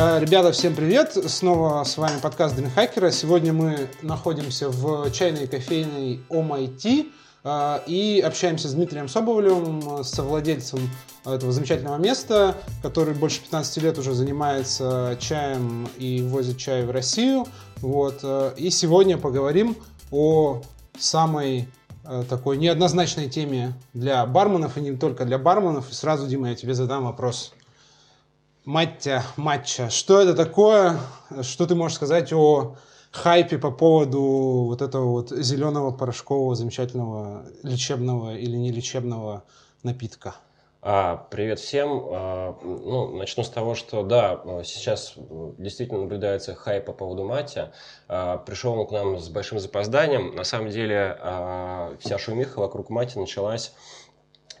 [0.00, 1.18] Э, ребята, всем привет!
[1.26, 3.10] Снова с вами подкаст Дринхакера.
[3.10, 7.10] Сегодня мы находимся в чайной кофейной OMIT
[7.42, 10.78] э, и общаемся с Дмитрием Соболевым, совладельцем
[11.26, 17.48] этого замечательного места, который больше 15 лет уже занимается чаем и возит чай в Россию.
[17.78, 18.20] Вот.
[18.22, 19.76] Э, и сегодня поговорим
[20.12, 20.62] о
[20.96, 21.66] самой
[22.30, 25.90] такой неоднозначной теме для барменов и не только для барменов.
[25.90, 27.52] И сразу, Дима, я тебе задам вопрос.
[28.68, 29.88] Маття, матча.
[29.88, 31.00] Что это такое?
[31.40, 32.76] Что ты можешь сказать о
[33.12, 39.44] хайпе по поводу вот этого вот зеленого порошкового замечательного лечебного или не лечебного
[39.82, 40.34] напитка?
[40.82, 42.08] А, привет всем.
[42.10, 45.14] А, ну, начну с того, что да, сейчас
[45.56, 47.70] действительно наблюдается хайп по поводу мати.
[48.06, 50.36] А, пришел он к нам с большим запозданием.
[50.36, 53.72] На самом деле а, вся шумиха вокруг мати началась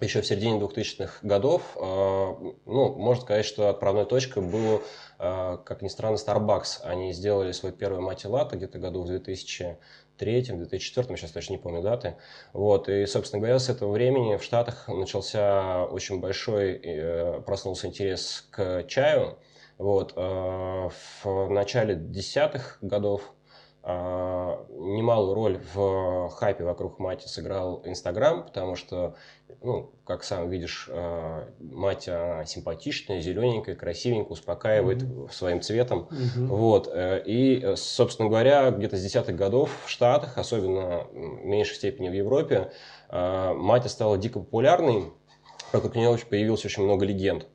[0.00, 4.82] еще в середине 2000-х годов, э, ну, можно сказать, что отправной точкой был,
[5.18, 6.82] э, как ни странно, Starbucks.
[6.84, 11.82] Они сделали свой первый мати латте где-то году в 2003 2004 сейчас точно не помню
[11.82, 12.16] даты.
[12.52, 18.46] Вот, и, собственно говоря, с этого времени в Штатах начался очень большой, э, проснулся интерес
[18.50, 19.38] к чаю.
[19.78, 23.32] Вот, в начале десятых годов
[23.84, 29.14] немалую роль в хайпе вокруг Мати сыграл Инстаграм, потому что,
[29.62, 35.32] ну, как сам видишь, а, Матя симпатичная, зелененькая, красивенькая, успокаивает mm-hmm.
[35.32, 36.08] своим цветом.
[36.10, 36.46] Mm-hmm.
[36.46, 36.90] Вот.
[36.92, 42.14] Э, и, собственно говоря, где-то с десятых годов в Штатах, особенно в меньшей степени в
[42.14, 42.72] Европе,
[43.08, 45.12] а, Матя стала дико популярной,
[45.72, 47.46] вокруг нее появилось очень много легенд.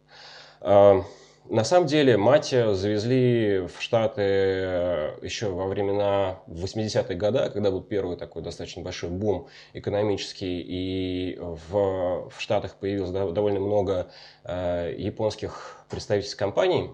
[1.49, 7.81] На самом деле, мать завезли в Штаты э, еще во времена 80-х годов, когда был
[7.81, 14.09] первый такой достаточно большой бум экономический, и в, в Штатах появилось довольно много
[14.45, 16.91] э, японских представительств компаний.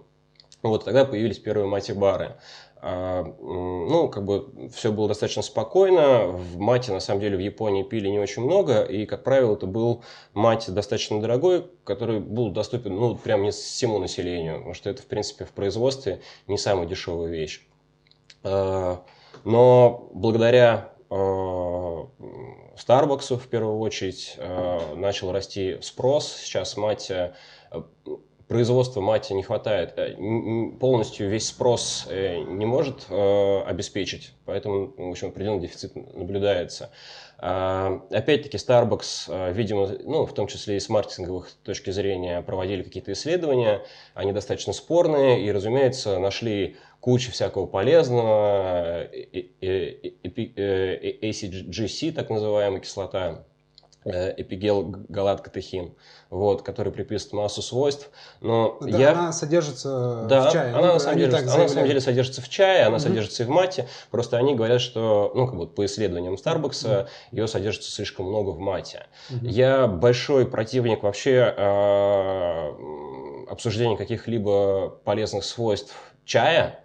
[0.63, 2.35] Вот тогда появились первые мати-бары.
[2.81, 6.27] А, ну, как бы все было достаточно спокойно.
[6.27, 8.83] В мате, на самом деле, в Японии пили не очень много.
[8.83, 10.03] И, как правило, это был
[10.33, 14.57] мать достаточно дорогой, который был доступен, ну, прям не всему населению.
[14.57, 17.67] Потому что это, в принципе, в производстве не самая дешевая вещь.
[18.43, 19.03] А,
[19.43, 20.93] но благодаря
[22.79, 24.37] Starbucks в первую очередь
[24.95, 26.31] начал расти спрос.
[26.31, 27.11] Сейчас мать
[28.49, 30.15] производства мати не хватает, э,
[30.79, 36.89] полностью весь спрос э, не может э, обеспечить, поэтому, в общем, определенный дефицит наблюдается.
[37.41, 43.13] А, опять-таки, Starbucks, видимо, ну, в том числе и с маркетинговых точки зрения, проводили какие-то
[43.13, 43.83] исследования,
[44.13, 49.05] они достаточно спорные, и, разумеется, нашли кучу всякого полезного,
[51.21, 53.45] ACGC, так называемая кислота,
[54.05, 55.93] эпигел галат-катехин,
[56.29, 58.09] вот, который приписывает массу свойств.
[58.41, 59.11] Но да, я...
[59.11, 60.73] она содержится да, в чае.
[60.73, 63.03] Она, ну, на самом деле, она на самом деле содержится в чае, она угу.
[63.03, 63.87] содержится и в мате.
[64.09, 67.37] Просто они говорят, что, ну, как бы по исследованиям Старбакса, угу.
[67.37, 69.07] ее содержится слишком много в мате.
[69.29, 69.45] Угу.
[69.45, 72.71] Я большой противник вообще э,
[73.49, 75.95] обсуждения каких-либо полезных свойств
[76.25, 76.79] чая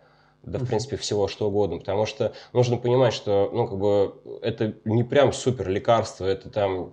[0.47, 4.75] да, в принципе, всего что угодно, потому что нужно понимать, что, ну, как бы, это
[4.85, 6.93] не прям супер лекарство, это там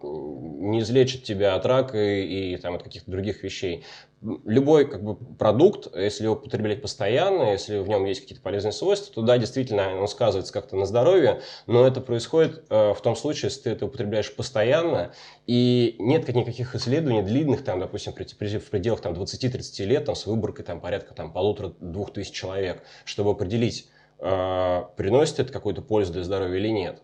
[0.70, 3.84] не излечит тебя от рака и, и там от каких-то других вещей
[4.22, 9.14] любой как бы, продукт, если его потреблять постоянно, если в нем есть какие-то полезные свойства,
[9.14, 13.50] то да, действительно, он сказывается как-то на здоровье, но это происходит э, в том случае,
[13.50, 15.14] если ты это употребляешь постоянно,
[15.48, 20.66] и нет никаких исследований длинных, там, допустим, в пределах там, 20-30 лет там, с выборкой
[20.66, 23.90] там, порядка там, полутора-двух тысяч человек, чтобы определить,
[24.20, 27.02] э, приносит это какую-то пользу для здоровья или нет.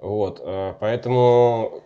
[0.00, 1.82] Вот, э, поэтому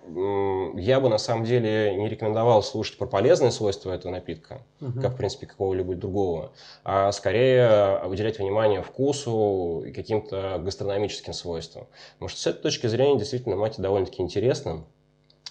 [0.77, 5.01] я бы на самом деле не рекомендовал слушать про полезные свойства этого напитка, угу.
[5.01, 6.53] как в принципе какого-либо другого,
[6.85, 11.87] а скорее уделять внимание вкусу и каким-то гастрономическим свойствам.
[12.15, 14.85] Потому что с этой точки зрения действительно мать довольно-таки интересна.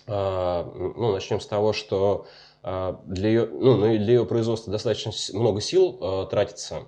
[0.07, 2.27] А, ну, начнем с того, что
[2.61, 6.83] а, для ее, ну, для ее производства достаточно много сил э, тратится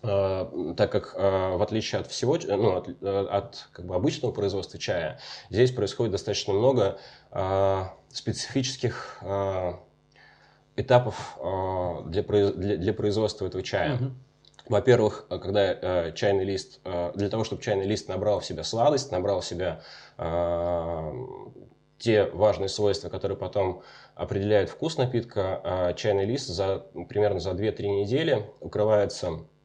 [0.00, 4.78] так как э, в отличие от всего, ну, от, э, от как бы обычного производства
[4.78, 5.18] чая,
[5.50, 6.98] здесь происходит достаточно много
[8.10, 9.22] специфических
[10.76, 11.38] этапов
[12.06, 13.96] для, для, для производства этого чая.
[13.96, 14.12] Угу.
[14.68, 19.10] Во-первых, когда э, чайный лист, э, для того, чтобы чайный лист набрал в себя сладость,
[19.10, 19.80] набрал в себя
[20.18, 21.12] э,
[21.98, 23.82] те важные свойства, которые потом
[24.14, 29.57] определяют вкус напитка, э, чайный лист за, примерно за 2-3 недели укрывается Э,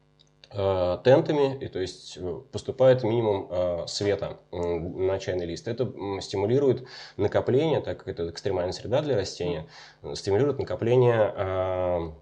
[0.54, 5.66] тентами, и то есть э, поступает минимум э, света на чайный лист.
[5.66, 6.86] Это стимулирует
[7.16, 9.66] накопление, так как это экстремальная среда для растения,
[10.14, 12.14] стимулирует накопление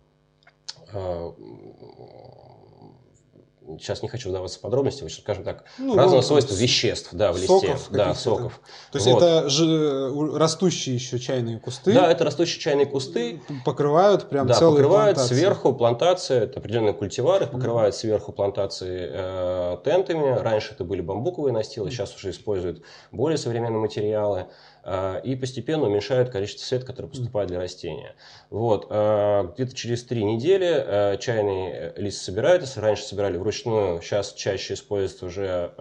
[3.79, 7.37] сейчас не хочу вдаваться в подробности, скажем так, ну, разного ну, свойства веществ, да, в
[7.37, 7.77] листе.
[7.91, 8.61] Да, соков.
[8.63, 8.93] Да.
[8.93, 9.23] То есть вот.
[9.23, 11.93] это же растущие еще чайные кусты?
[11.93, 13.41] Да, это растущие чайные кусты.
[13.65, 15.35] Покрывают прям да, целые покрывают плантации.
[15.35, 17.99] сверху плантации, это определенные культивары, покрывают mm-hmm.
[17.99, 20.39] сверху плантации э, тентами.
[20.39, 21.91] Раньше это были бамбуковые настилы, mm-hmm.
[21.91, 24.47] сейчас уже используют более современные материалы.
[24.85, 28.17] А, и постепенно уменьшают количество света, который поступает для растения.
[28.51, 28.87] Вот.
[28.91, 32.81] А, где-то через три недели а, чайный э, лист собирается.
[32.81, 35.73] Раньше собирали вручную, сейчас чаще используются уже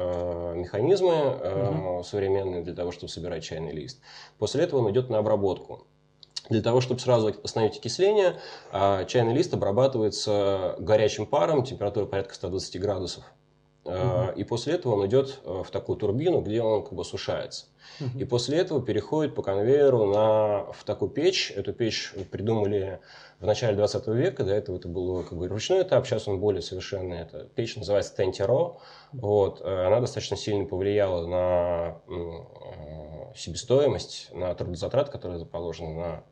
[0.55, 2.03] механизмы угу.
[2.03, 3.99] современные для того, чтобы собирать чайный лист.
[4.37, 5.87] После этого он идет на обработку.
[6.49, 8.35] Для того, чтобы сразу остановить окисление,
[9.07, 13.23] чайный лист обрабатывается горячим паром, температура порядка 120 градусов.
[13.83, 14.31] Угу.
[14.35, 17.65] И после этого он идет в такую турбину, где он как бы сушается.
[18.17, 21.51] И после этого переходит по конвейеру на, в такую печь.
[21.55, 22.99] Эту печь придумали
[23.39, 24.43] в начале 20 века.
[24.43, 27.19] До этого это был как бы ручной этап, сейчас он более совершенный.
[27.19, 28.77] Эта печь называется Тентеро.
[29.13, 29.61] Вот.
[29.61, 36.23] Э, она достаточно сильно повлияла на э, себестоимость, на трудозатрат, которые положены на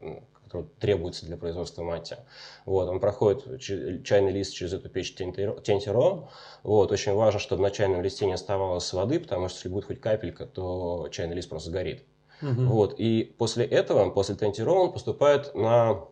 [0.50, 2.18] который требуется для производства мати.
[2.66, 3.62] Вот, он проходит
[4.04, 6.30] чайный лист через эту печь тентеро.
[6.64, 10.02] Вот, очень важно, чтобы на чайном листе не оставалось воды, потому что если будет хоть
[10.02, 12.04] капелька, то чайный лист просто сгорит.
[12.42, 12.64] Угу.
[12.64, 16.06] Вот, и после этого, после тентеро, он поступает на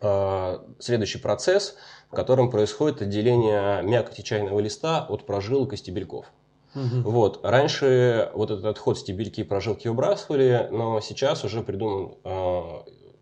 [0.00, 1.76] э, следующий процесс,
[2.10, 6.26] в котором происходит отделение мякоти чайного листа от прожилок и стебельков.
[6.74, 7.10] Угу.
[7.10, 7.40] Вот.
[7.42, 12.62] Раньше вот этот отход стебельки и прожилки выбрасывали, но сейчас уже придуман э,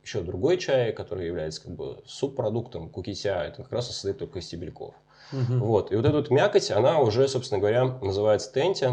[0.06, 4.46] еще другой чай, который является как бы субпродуктом кукися, это как раз состоит только из
[4.46, 4.94] стебельков.
[5.32, 5.64] Угу.
[5.64, 5.90] Вот.
[5.90, 8.90] И вот эта вот мякоть, она уже, собственно говоря, называется тенти.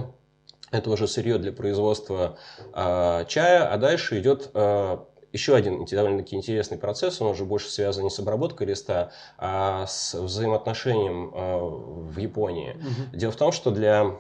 [0.71, 2.37] Это уже сырье для производства
[2.73, 4.97] э, чая, а дальше идет э,
[5.31, 10.15] еще один довольно-таки интересный процесс, он уже больше связан не с обработкой листа, а с
[10.15, 12.71] взаимоотношением э, в Японии.
[12.71, 13.17] Угу.
[13.17, 14.15] Дело в том, что для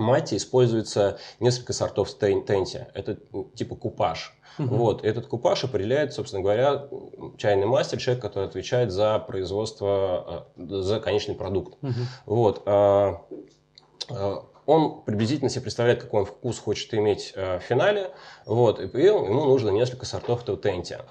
[0.00, 2.86] мати используется несколько сортов тенти.
[2.94, 3.18] Это
[3.54, 4.34] типа купаж.
[4.58, 4.74] Угу.
[4.74, 6.88] Вот, этот купаж определяет, собственно говоря,
[7.38, 11.78] чайный мастер, человек, который отвечает за производство, э, за конечный продукт.
[11.82, 11.92] Угу.
[12.26, 13.22] Вот, а,
[14.10, 18.10] а, он приблизительно себе представляет, какой он вкус хочет иметь э, в финале,
[18.44, 21.04] вот, и ему нужно несколько сортов этого тентия.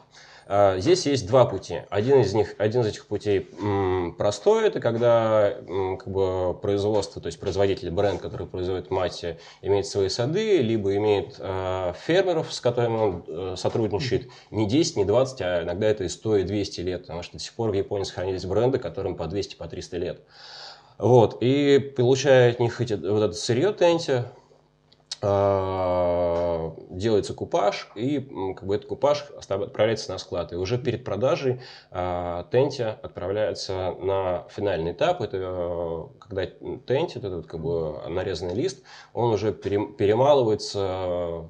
[0.52, 1.84] А, здесь есть два пути.
[1.92, 3.48] Один из них, один из этих путей
[4.18, 5.54] простой, это когда
[6.00, 11.36] как бы производство, то есть производитель, бренд, который производит мати, имеет свои сады, либо имеет
[11.38, 16.10] а, фермеров, с которыми он э, сотрудничает не 10, не 20, а иногда это и
[16.10, 19.28] 100, и 200 лет, потому что до сих пор в Японии сохранились бренды, которым по
[19.28, 20.22] 200, по 300 лет.
[20.98, 24.24] Вот, и получая от них эти, вот это сырье тенти,
[25.22, 28.20] делается купаж, и
[28.56, 30.54] как бы этот купаж отправляется на склад.
[30.54, 31.60] И уже перед продажей
[31.92, 35.22] э, Тенти отправляется на финальный этап.
[35.22, 36.46] Это э, когда
[36.86, 38.84] Тенти, этот как бы нарезанный лист,
[39.14, 41.50] он уже перемалывается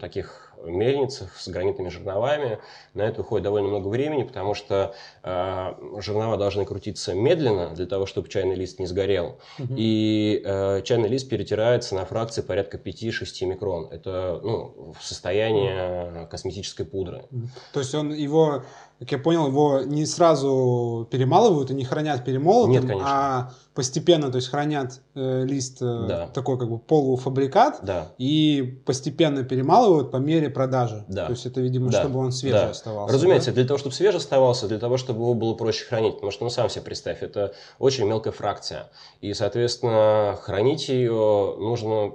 [0.00, 2.58] таких мельницах с гранитными жерновами.
[2.94, 8.06] На это уходит довольно много времени, потому что э, жернова должны крутиться медленно для того,
[8.06, 9.38] чтобы чайный лист не сгорел.
[9.58, 9.74] Угу.
[9.76, 13.88] И э, чайный лист перетирается на фракции порядка 5-6 микрон.
[13.90, 17.24] Это ну, в состоянии косметической пудры.
[17.72, 18.62] То есть он его
[18.98, 23.04] как я понял, его не сразу перемалывают и не хранят перемолотым, Нет, конечно.
[23.06, 26.26] а постепенно, то есть хранят э, лист э, да.
[26.34, 28.08] такой как бы полуфабрикат да.
[28.18, 31.04] и постепенно перемалывают по мере продажи.
[31.06, 31.26] Да.
[31.26, 32.00] То есть это, видимо, да.
[32.00, 32.70] чтобы он свежий да.
[32.70, 33.14] оставался.
[33.14, 33.54] Разумеется, да?
[33.54, 36.50] для того, чтобы свежий оставался, для того, чтобы его было проще хранить, потому что, ну,
[36.50, 38.90] сам себе представь, это очень мелкая фракция.
[39.20, 42.14] И, соответственно, хранить ее нужно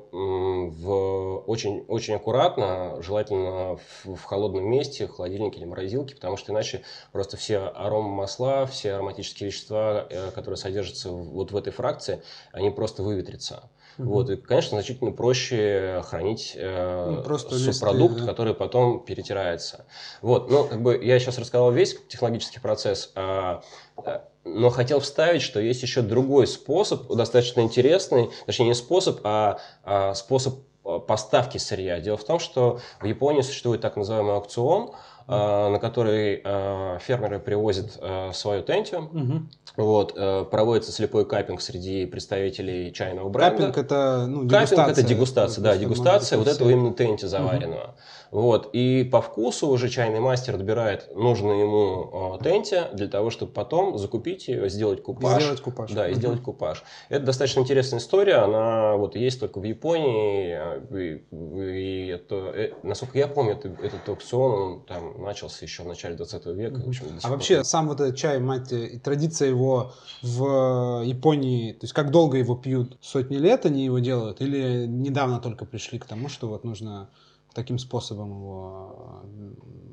[0.70, 6.52] в очень, очень аккуратно, желательно в, в холодном месте, в холодильнике или морозилке, потому что
[6.52, 12.70] иначе просто все аромамасла, все ароматические вещества, э, которые содержатся вот в этой фракции, они
[12.70, 13.70] просто выветрятся.
[13.98, 14.10] Угу.
[14.10, 18.32] Вот, и, конечно, значительно проще хранить э, ну, просто субпродукт, листы, да?
[18.32, 19.86] который потом перетирается.
[20.22, 23.62] Вот, ну, как бы я сейчас рассказал весь технологический процесс, а,
[24.04, 29.60] э, но хотел вставить, что есть еще другой способ, достаточно интересный, точнее не способ, а,
[29.84, 32.00] а способ э, поставки сырья.
[32.00, 34.92] Дело в том, что в Японии существует так называемый аукцион,
[35.26, 39.04] Э, на который э, фермеры привозят э, свою тентию.
[39.06, 39.42] Угу.
[39.76, 40.14] Вот,
[40.52, 43.58] проводится слепой капинг среди представителей чайного бренда.
[43.58, 44.78] Капинг это ну, дегустация.
[44.78, 47.82] Капинг это дегустация, да, дегустация вот этого именно тенти заваренного.
[47.82, 47.92] Угу.
[48.34, 53.52] Вот, и по вкусу уже чайный мастер отбирает нужный ему э, тенти для того, чтобы
[53.52, 55.44] потом закупить ее, сделать купаж.
[55.44, 55.92] Сделать купаж.
[55.92, 56.84] Да, и сделать купаж.
[57.10, 60.58] Это достаточно интересная история, она вот есть только в Японии,
[60.98, 66.16] и, и это, насколько я помню, это, этот аукцион, он там начался еще в начале
[66.16, 66.78] 20 века.
[66.78, 66.88] Mm-hmm.
[66.88, 68.74] Общем, а вообще сам вот этот чай, мать,
[69.04, 72.98] традиция его в Японии, то есть как долго его пьют?
[73.00, 74.42] Сотни лет они его делают?
[74.42, 77.12] Или недавно только пришли к тому, что вот нужно
[77.54, 79.24] таким способом его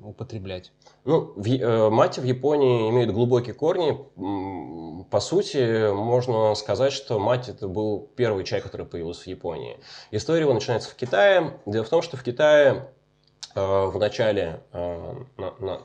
[0.03, 0.73] употреблять?
[1.05, 3.99] Ну, в, э, мать в Японии имеет глубокие корни.
[5.11, 9.79] По сути, можно сказать, что мать это был первый чай, который появился в Японии.
[10.11, 11.61] История его начинается в Китае.
[11.67, 13.00] Дело в том, что в Китае Э,
[13.55, 15.15] в начале э,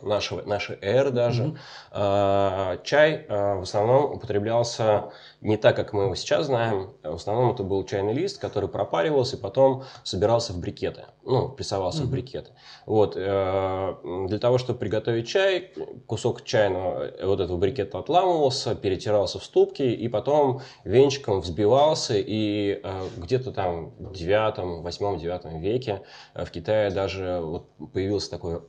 [0.03, 1.55] нашего, нашей эры даже,
[1.91, 2.83] mm-hmm.
[2.83, 6.93] чай в основном употреблялся не так, как мы его сейчас знаем.
[7.03, 12.03] В основном это был чайный лист, который пропаривался и потом собирался в брикеты, ну, прессовался
[12.03, 12.05] mm-hmm.
[12.05, 12.51] в брикеты.
[12.85, 13.15] Вот.
[13.15, 15.71] Для того, чтобы приготовить чай,
[16.05, 22.13] кусок чайного вот этого брикета отламывался, перетирался в ступки и потом венчиком взбивался.
[22.15, 22.81] И
[23.17, 26.01] где-то там в 9, 8, 9 веке
[26.35, 28.61] в Китае даже вот появился такой,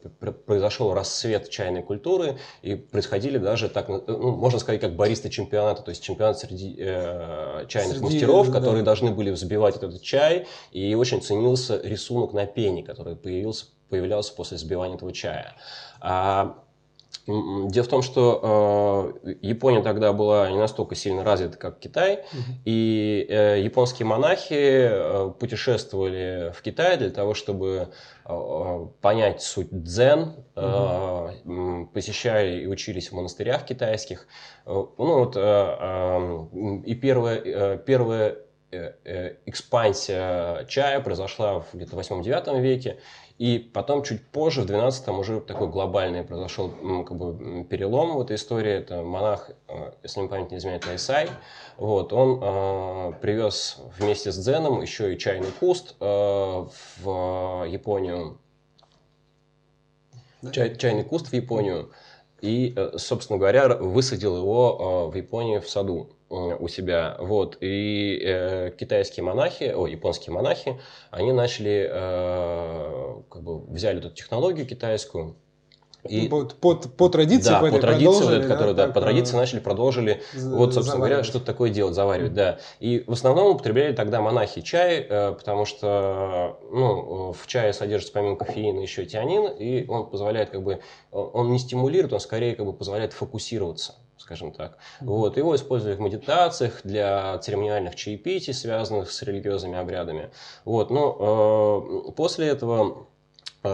[0.46, 5.90] произошел рассвет чайной культуры, и происходили даже так, ну, можно сказать, как баристы чемпионата, то
[5.90, 8.52] есть чемпионат среди э, чайных среди, мастеров, да.
[8.52, 14.34] которые должны были взбивать этот чай, и очень ценился рисунок на пене, который появился, появлялся
[14.34, 15.54] после взбивания этого чая.
[16.00, 16.62] А
[17.26, 22.42] Дело в том, что э, Япония тогда была не настолько сильно развита, как Китай, угу.
[22.64, 27.88] и э, японские монахи э, путешествовали в Китай для того, чтобы
[28.24, 31.90] э, понять суть дзен, угу.
[31.92, 34.28] посещали и учились в монастырях китайских.
[34.64, 36.46] Э, ну вот э, э,
[36.84, 38.36] и первая, первая
[38.70, 42.98] экспансия чая произошла в где-то 8-9 веке,
[43.38, 46.70] и потом чуть позже, в 12-м, уже такой глобальный произошел
[47.04, 48.72] как бы, перелом в этой истории.
[48.72, 51.28] Это монах, э, если мне память не изменяет, Найсай.
[51.76, 58.38] Вот, он э, привез вместе с Дзеном еще и чайный куст э, в Японию.
[60.50, 61.90] Чай, чайный куст в Японию.
[62.40, 67.16] И, э, собственно говоря, высадил его э, в Японии в саду у себя.
[67.20, 67.58] Вот.
[67.60, 70.80] И э, китайские монахи, о, японские монахи,
[71.10, 75.36] они начали, э, как бы взяли эту технологию китайскую,
[76.08, 79.00] и, по, по, по традиции, да, по, по традиции, вот это, которую, да, да, по
[79.00, 82.58] традиции э, начали, продолжили, вот, собственно говоря, что-то такое делать, заваривать, да.
[82.80, 88.36] И в основном употребляли тогда монахи чай, э, потому что, ну, в чае содержится помимо
[88.36, 90.80] кофеина еще тианин, и он позволяет, как бы,
[91.10, 93.94] он не стимулирует, он скорее, как бы, позволяет фокусироваться
[94.26, 94.78] скажем так.
[95.00, 100.30] Вот, его использовали в медитациях для церемониальных чаепитий, связанных с религиозными обрядами.
[100.64, 103.06] Вот, но э, после этого
[103.62, 103.70] э, э,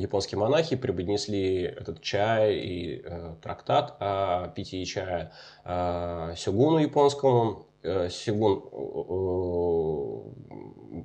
[0.00, 5.32] японские монахи преподнесли этот чай и э, трактат о питье чая
[5.64, 7.66] сёгуну японскому.
[7.82, 8.60] Сёгун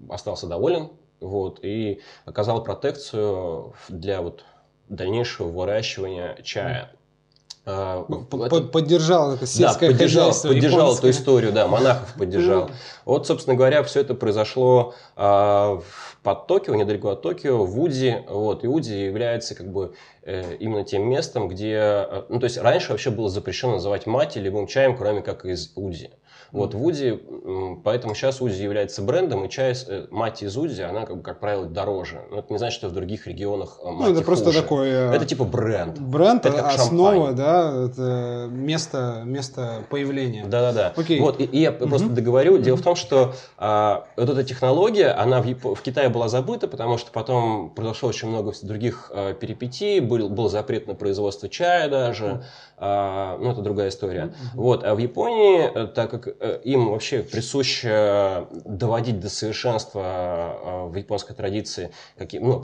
[0.09, 0.89] остался доволен
[1.21, 4.43] вот, и оказал протекцию для вот,
[4.89, 6.91] дальнейшего выращивания чая.
[7.67, 12.69] А, ну, поддержал это сельское да, поддержал, хозяйство поддержал эту историю, да, монахов поддержал.
[13.05, 15.79] Вот, собственно говоря, все это произошло э,
[16.21, 18.17] под Токио, недалеко от Токио, в Уди.
[18.29, 21.73] Вот, и Уди является как бы э, именно тем местом, где...
[21.75, 25.71] Э, ну, то есть раньше вообще было запрещено называть мать любым чаем, кроме как из
[25.75, 26.11] Уди.
[26.55, 27.19] Вот в Уди,
[27.83, 31.65] поэтому сейчас Уди является брендом, и чай, э, мать из Уди, она, как, как правило,
[31.65, 32.21] дороже.
[32.31, 34.61] Но это не значит, что в других регионах э, Ну, это просто хуже.
[34.61, 34.89] такой...
[34.89, 35.99] Э, это типа бренд.
[35.99, 37.35] Бренд, это основа, шампань.
[37.35, 40.45] да, это место, место появления.
[40.45, 40.93] Да-да-да.
[40.95, 41.19] Окей.
[41.19, 41.89] Вот, и, и я угу.
[41.89, 42.57] просто договорю.
[42.57, 46.97] Дело в том, что а, вот эта технология, она в, в Китае была забыта, потому
[46.97, 52.45] что потом произошло очень много других а, перипетий, был, был запрет на производство чая даже,
[52.77, 54.25] а, ну, это другая история.
[54.25, 54.61] Угу.
[54.61, 56.27] Вот, а в Японии, так как
[56.63, 62.63] им вообще присуще доводить до совершенства э, в японской традиции какие, ну,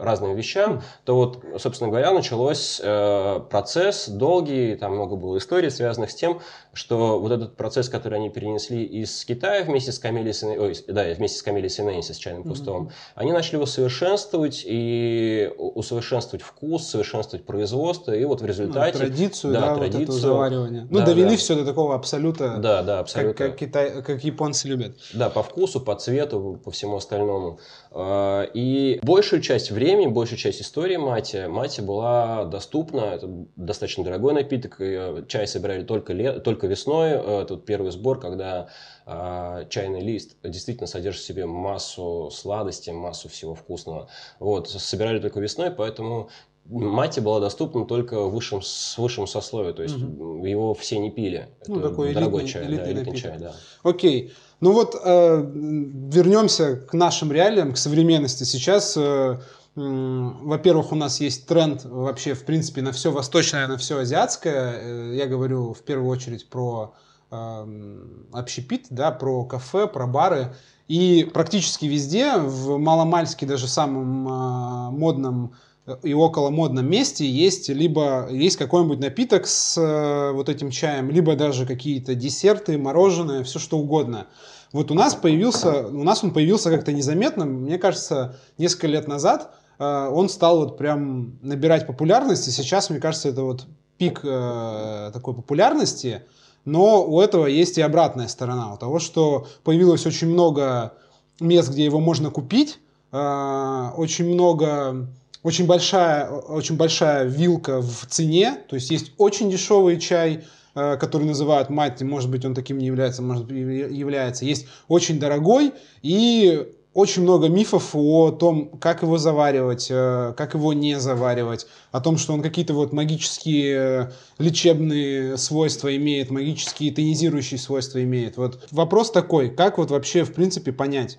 [0.00, 6.10] разным вещам, то вот, собственно говоря, началось э, процесс долгий, там много было историй, связанных
[6.10, 6.40] с тем,
[6.72, 11.38] что вот этот процесс, который они перенесли из Китая вместе с Камилей ой, да, вместе
[11.38, 13.12] с Камилей Синенси, с чайным кустом, mm-hmm.
[13.16, 18.98] они начали его совершенствовать и усовершенствовать вкус, совершенствовать производство, и вот в результате...
[18.98, 20.86] Ну, традицию, да, да традицию, вот заваривания.
[20.90, 21.36] Ну, да, довели да.
[21.36, 22.56] все до такого абсолюта.
[22.58, 24.96] Да, да, абсолютно как, как, Китай, как японцы любят.
[25.12, 27.58] Да, по вкусу, по цвету, по всему остальному.
[27.90, 33.00] А, и большую часть времени, большую часть истории мати, мати была доступна.
[33.00, 34.80] Это достаточно дорогой напиток.
[35.28, 37.10] Чай собирали только, лет, только весной.
[37.10, 38.68] Э, вот первый сбор, когда
[39.04, 44.08] а, чайный лист действительно содержит в себе массу сладостей, массу всего вкусного.
[44.38, 46.30] Вот, собирали только весной, поэтому
[46.64, 50.44] Мати была доступна только высшим, с высшим сословием, то есть угу.
[50.46, 51.48] его все не пили.
[51.66, 53.54] Ну, Это такой дорогой элитный, чай, элитный, да, элитный чай, да.
[53.82, 54.32] Окей.
[54.60, 58.44] Ну вот э, вернемся к нашим реалиям, к современности.
[58.44, 59.38] Сейчас э,
[59.74, 64.74] во-первых, у нас есть тренд вообще, в принципе, на все восточное, на все азиатское.
[64.74, 66.94] Э, я говорю в первую очередь про
[67.30, 67.98] э,
[68.32, 70.54] общепит, да, про кафе, про бары.
[70.88, 75.54] И практически везде, в маломальске даже самом э, модном
[76.02, 81.34] и около модном месте есть либо есть какой-нибудь напиток с э, вот этим чаем, либо
[81.34, 84.28] даже какие-то десерты, мороженое, все что угодно.
[84.72, 89.54] Вот у нас появился, у нас он появился как-то незаметно, мне кажется, несколько лет назад
[89.78, 93.66] э, он стал вот прям набирать популярность, и сейчас, мне кажется, это вот
[93.98, 96.22] пик э, такой популярности,
[96.64, 100.94] но у этого есть и обратная сторона, у того, что появилось очень много
[101.40, 102.78] мест, где его можно купить,
[103.10, 105.08] э, очень много
[105.42, 110.44] очень большая, очень большая вилка в цене, то есть есть очень дешевый чай,
[110.74, 114.46] Э, который называют мать, может быть, он таким не является, может быть, является.
[114.46, 120.72] Есть очень дорогой и очень много мифов о том, как его заваривать, э, как его
[120.72, 127.58] не заваривать, о том, что он какие-то вот магические э, лечебные свойства имеет, магические тонизирующие
[127.58, 128.38] свойства имеет.
[128.38, 131.18] Вот вопрос такой, как вот вообще в принципе понять,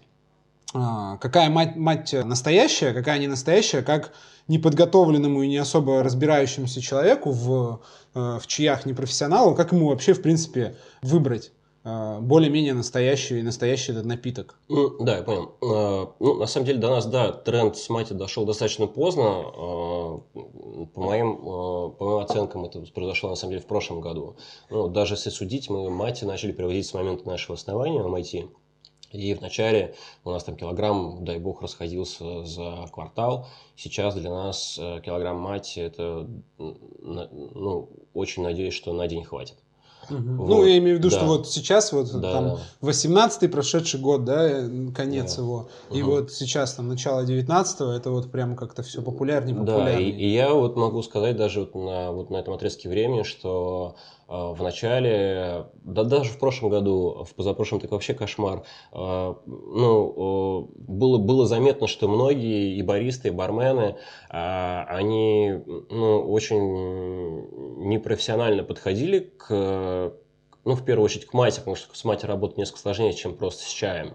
[0.73, 4.11] какая мать, мать настоящая, какая не настоящая, как
[4.47, 7.81] неподготовленному и не особо разбирающемуся человеку в,
[8.13, 11.51] э, в чаях непрофессионалу, как ему вообще, в принципе, выбрать
[11.85, 14.59] э, более-менее настоящий, настоящий этот напиток.
[14.99, 15.55] Да, я понял.
[15.61, 19.43] Э, ну, на самом деле до нас, да, тренд с мати дошел достаточно поздно.
[20.93, 24.35] По моим, по моим оценкам это произошло на самом деле в прошлом году.
[24.69, 28.49] Ну, даже если судить, мы мати начали приводить с момента нашего основания MIT.
[29.13, 33.47] И вначале у нас там килограмм, дай бог, расходился за квартал.
[33.75, 36.27] Сейчас для нас э, килограмм мати это,
[36.57, 39.55] ну, очень надеюсь, что на день хватит.
[40.09, 40.17] Угу.
[40.17, 40.49] Вот.
[40.49, 41.17] Ну, я имею в виду, да.
[41.17, 42.89] что вот сейчас вот да, там да.
[42.89, 44.49] 18-й прошедший год, да,
[44.93, 45.41] конец да.
[45.41, 45.97] его, угу.
[45.97, 49.95] и вот сейчас там начало 19-го, это вот прям как-то все популярнее, популярнее.
[49.95, 53.23] Да, и, и я вот могу сказать даже вот на, вот на этом отрезке времени,
[53.23, 53.95] что
[54.27, 61.17] в начале, да даже в прошлом году, в позапрошлом так вообще кошмар, а, ну, было,
[61.17, 63.97] было заметно, что многие и баристы, и бармены,
[64.29, 70.13] они ну, очень непрофессионально подходили к,
[70.65, 73.63] ну, в первую очередь к мате, потому что с мати работать несколько сложнее, чем просто
[73.63, 74.13] с чаем.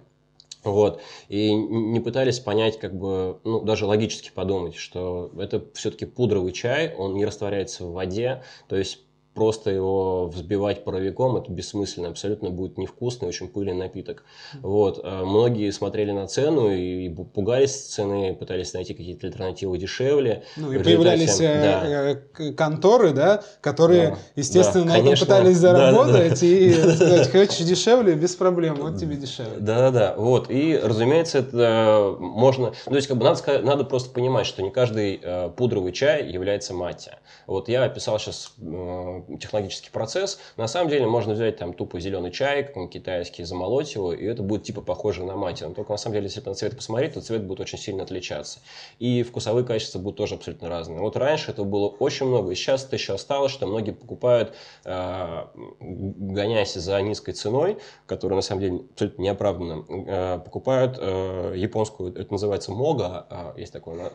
[0.64, 1.00] Вот.
[1.28, 6.94] И не пытались понять, как бы, ну, даже логически подумать, что это все-таки пудровый чай,
[6.94, 9.04] он не растворяется в воде, то есть
[9.38, 14.24] просто его взбивать паровиком, это бессмысленно, абсолютно будет невкусный, очень пыльный напиток.
[14.62, 15.00] Вот.
[15.04, 20.42] А многие смотрели на цену и пугались цены, пытались найти какие-то альтернативы дешевле.
[20.56, 22.16] Ну и появлялись да.
[22.36, 24.18] Э, конторы, да, которые, да.
[24.34, 26.46] естественно, да, на этом пытались заработать да, да, да.
[26.46, 29.60] и сказать, хочешь дешевле, без проблем, вот тебе дешевле.
[29.60, 30.50] Да-да-да, вот.
[30.50, 32.72] И, разумеется, это можно...
[32.86, 36.28] Ну, то есть, как бы надо, надо просто понимать, что не каждый э, пудровый чай
[36.28, 37.20] является матья.
[37.46, 40.38] Вот я описал сейчас э, технологический процесс.
[40.56, 44.42] На самом деле можно взять там тупо зеленый чай, какой-нибудь китайский, замолоть его, и это
[44.42, 45.60] будет типа похоже на мать.
[45.60, 48.60] Но только на самом деле, если на цвет посмотреть, то цвет будет очень сильно отличаться.
[48.98, 51.00] И вкусовые качества будут тоже абсолютно разные.
[51.00, 55.44] Вот раньше этого было очень много, и сейчас это еще осталось, что многие покупают, э,
[55.80, 62.32] гоняясь за низкой ценой, которая на самом деле абсолютно неоправданна, э, покупают э, японскую, это
[62.32, 64.10] называется мога, есть такое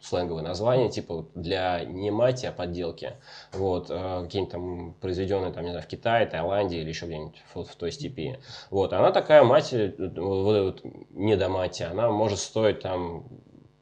[0.00, 3.14] сленговое название, типа для не мати, а подделки.
[3.52, 3.90] Вот,
[4.26, 7.92] какие-нибудь там произведенные, там, не знаю, в Китае, Таиланде или еще где-нибудь в, в той
[7.92, 8.38] степи.
[8.70, 13.24] Вот, она такая мать, э, вот, вот не до мати, она может стоить там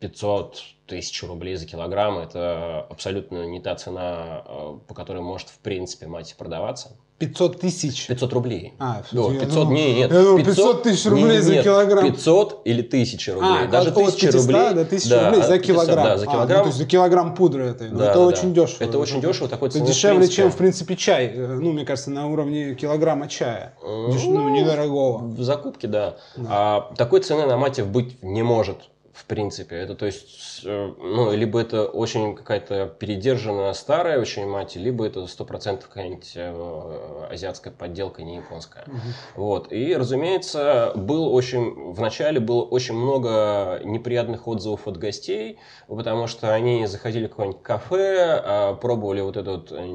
[0.00, 2.18] 500 тысяч рублей за килограмм.
[2.18, 6.96] Это абсолютно не та цена, э, по которой может в принципе мать продаваться.
[7.18, 8.06] 500 тысяч?
[8.08, 8.74] 500 рублей.
[8.78, 10.12] А, ну, 500, не, нет.
[10.12, 12.12] Я думал, 500 тысяч рублей нет, за килограмм.
[12.12, 13.50] 500 или 1000 рублей.
[13.50, 14.74] А, Даже от 1000 500 рублей.
[14.74, 15.96] до 1000 да, рублей за килограмм.
[15.96, 16.50] 500, да, за килограмм.
[16.50, 17.84] А, ну, то есть за килограмм пудры это.
[17.84, 18.62] Ну, да, это да, очень да.
[18.62, 18.84] дешево.
[18.84, 19.48] Это очень дешево.
[19.48, 21.32] Такой это дешевле, чем, в принципе, чай.
[21.32, 23.74] Э, ну, мне кажется, на уровне килограмма чая.
[23.82, 25.18] Ну, ну недорогого.
[25.18, 26.16] В закупке, да.
[26.36, 26.48] да.
[26.50, 28.78] А, такой цены на мате быть не может
[29.14, 29.76] в принципе.
[29.76, 35.26] Это то есть, э, ну, либо это очень какая-то передержанная старая очень мать, либо это
[35.28, 38.84] сто процентов какая-нибудь э, азиатская подделка, не японская.
[38.84, 38.96] Угу.
[39.36, 39.72] Вот.
[39.72, 46.52] И, разумеется, был очень, в начале было очень много неприятных отзывов от гостей, потому что
[46.52, 49.86] они заходили в какое-нибудь кафе, а, пробовали вот это вот э,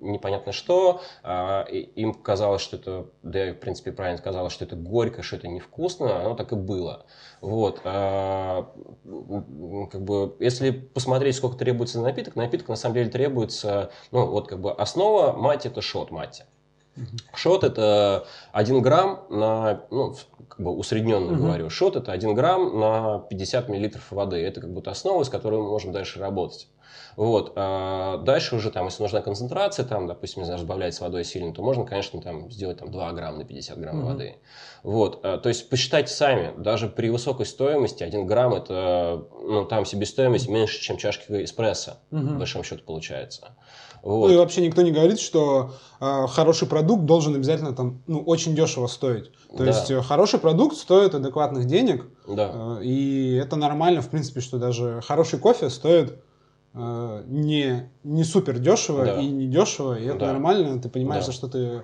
[0.00, 5.22] непонятно что, а, им казалось, что это, да, в принципе, правильно сказала, что это горько,
[5.22, 7.04] что это невкусно, оно так и было.
[7.42, 7.80] Вот.
[8.58, 14.26] А, как бы, если посмотреть, сколько требуется на напиток, напиток на самом деле требуется, ну,
[14.26, 16.44] вот как бы основа мать это шот мать.
[17.34, 20.14] Шот это 1 грамм на, ну,
[20.48, 21.42] как бы усредненно угу.
[21.42, 24.36] говорю, шот это 1 грамм на 50 миллилитров воды.
[24.36, 26.68] Это как будто основа, с которой мы можем дальше работать.
[27.16, 27.52] Вот.
[27.56, 31.52] А дальше уже, там, если нужна концентрация, там, допустим, не знаю, разбавлять с водой сильно,
[31.52, 34.36] то можно, конечно, там, сделать там, 2 грамма на 50 грамм mm воды.
[34.82, 35.20] Вот.
[35.22, 40.48] А, то есть посчитайте сами, даже при высокой стоимости 1 грамм это, ну, там себестоимость
[40.48, 43.54] меньше, чем чашка эспрессо, mm в большом счете получается.
[44.04, 44.28] Вот.
[44.28, 48.54] Ну и вообще никто не говорит, что э, хороший продукт должен обязательно там, ну, очень
[48.54, 49.32] дешево стоить.
[49.56, 49.66] То да.
[49.66, 52.04] есть э, хороший продукт стоит адекватных денег.
[52.28, 52.78] Да.
[52.80, 56.18] Э, и это нормально, в принципе, что даже хороший кофе стоит
[56.74, 59.20] не, не супер дешево да.
[59.20, 60.26] и не дешево, и это да.
[60.32, 61.32] нормально, ты понимаешь, да.
[61.32, 61.82] за что ты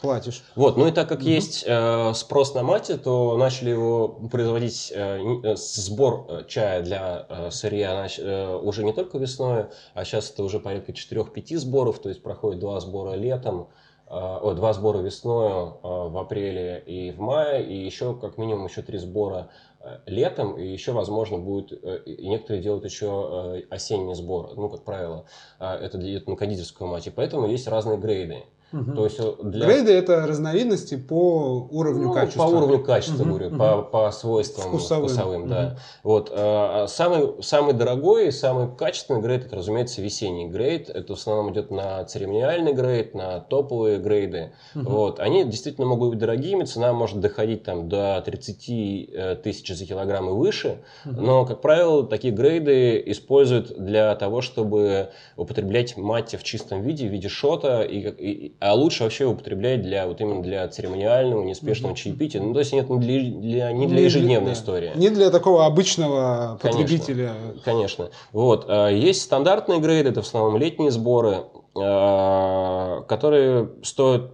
[0.00, 0.42] платишь.
[0.56, 1.28] Вот, ну и так как угу.
[1.28, 7.26] есть э, спрос на мате, то начали его производить э, э сбор э, чая для
[7.28, 11.98] э, сырья нач, э, уже не только весной, а сейчас это уже порядка 4-5 сборов,
[11.98, 13.68] то есть проходит два сбора летом,
[14.06, 18.82] э, два сбора весной э, в апреле и в мае, и еще как минимум еще
[18.82, 19.69] три сбора Э,
[20.06, 24.84] летом, и еще, возможно, будет, э, и некоторые делают еще э, осенний сбор, ну, как
[24.84, 25.24] правило,
[25.58, 28.44] это идет на кондитерскую мать, и поэтому есть разные грейды.
[28.72, 28.92] Угу.
[28.92, 29.66] То есть для...
[29.66, 32.44] Грейды это разновидности по уровню ну, качества.
[32.44, 33.56] По уровню качества, угу, говорю, угу.
[33.56, 35.50] По, по свойствам вкусовым, вкусовым угу.
[35.50, 35.76] да.
[36.04, 40.88] Вот, а, самый, самый дорогой и самый качественный грейд, это, разумеется, весенний грейд.
[40.88, 44.52] Это в основном идет на церемониальный грейд, на топовые грейды.
[44.74, 44.88] Угу.
[44.88, 49.84] Вот, они действительно могут быть дорогими, цена может доходить там, до 30 э, тысяч за
[49.84, 50.78] килограмм и выше.
[51.04, 51.20] Угу.
[51.20, 57.10] Но, как правило, такие грейды используют для того, чтобы употреблять мать в чистом виде, в
[57.10, 61.96] виде шота и, и а лучше вообще употреблять для вот именно для церемониального, неспешного mm-hmm.
[61.96, 62.42] чаепития.
[62.42, 64.92] Ну, то есть нет, не для, для, не для ежедневной не, истории.
[64.96, 67.32] Не для такого обычного потребителя.
[67.32, 67.62] Конечно.
[67.64, 68.10] конечно.
[68.32, 68.66] Вот.
[68.68, 71.44] А, есть стандартные грейды, это в основном летние сборы,
[71.74, 74.32] а, которые стоят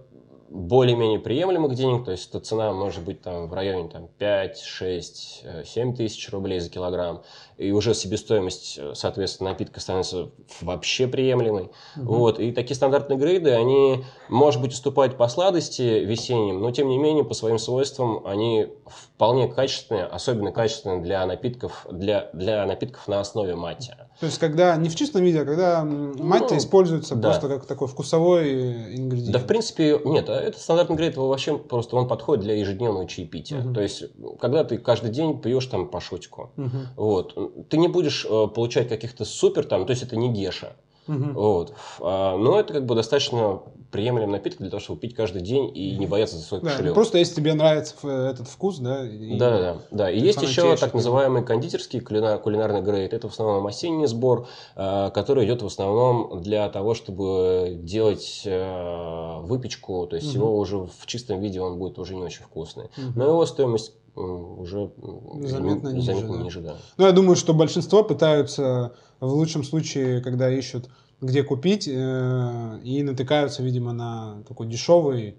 [0.49, 5.45] более-менее приемлемых денег, то есть эта цена может быть там в районе там, 5, 6,
[5.65, 7.23] 7 тысяч рублей за килограмм,
[7.57, 10.29] и уже себестоимость, соответственно, напитка становится
[10.61, 11.71] вообще приемлемой.
[11.95, 12.05] Угу.
[12.05, 16.97] Вот, и такие стандартные грейды, они, может быть, уступают по сладости весенним, но тем не
[16.97, 23.19] менее по своим свойствам они вполне качественные, особенно качественные для напитков, для, для напитков на
[23.19, 23.93] основе мати.
[24.19, 27.29] То есть, когда не в чистом виде, а когда мать ну, используется да.
[27.29, 29.31] просто как такой вкусовой ингредиент.
[29.31, 33.59] Да, в принципе, нет, а это стандартный грейд, вообще просто он подходит для ежедневного чаепития.
[33.59, 33.73] Угу.
[33.73, 34.03] То есть,
[34.39, 36.69] когда ты каждый день пьешь там по шутику, угу.
[36.95, 40.75] вот, ты не будешь э, получать каких-то супер там, то есть это не геша.
[41.07, 41.31] Угу.
[41.33, 41.73] Вот.
[42.01, 45.95] А, но это как бы достаточно приемлемый напиток для того, чтобы пить каждый день и
[45.95, 46.93] не бояться за свой да, кошелек.
[46.93, 49.07] Просто если тебе нравится этот вкус, да.
[49.07, 50.11] И да, да, да.
[50.11, 53.13] И есть еще так называемый кондитерский кулинар, кулинарный грейд.
[53.13, 59.39] Это в основном осенний сбор, а, который идет в основном для того, чтобы делать а,
[59.41, 60.05] выпечку.
[60.07, 60.37] То есть угу.
[60.37, 62.85] его уже в чистом виде он будет уже не очень вкусный.
[62.85, 63.13] Угу.
[63.15, 64.91] Но его стоимость уже
[65.41, 66.43] заметно, ниже, заметно да.
[66.43, 66.75] ниже, да.
[66.97, 70.89] Ну, я думаю, что большинство пытаются в лучшем случае, когда ищут,
[71.21, 75.35] где купить, э, и натыкаются, видимо, на такой дешевый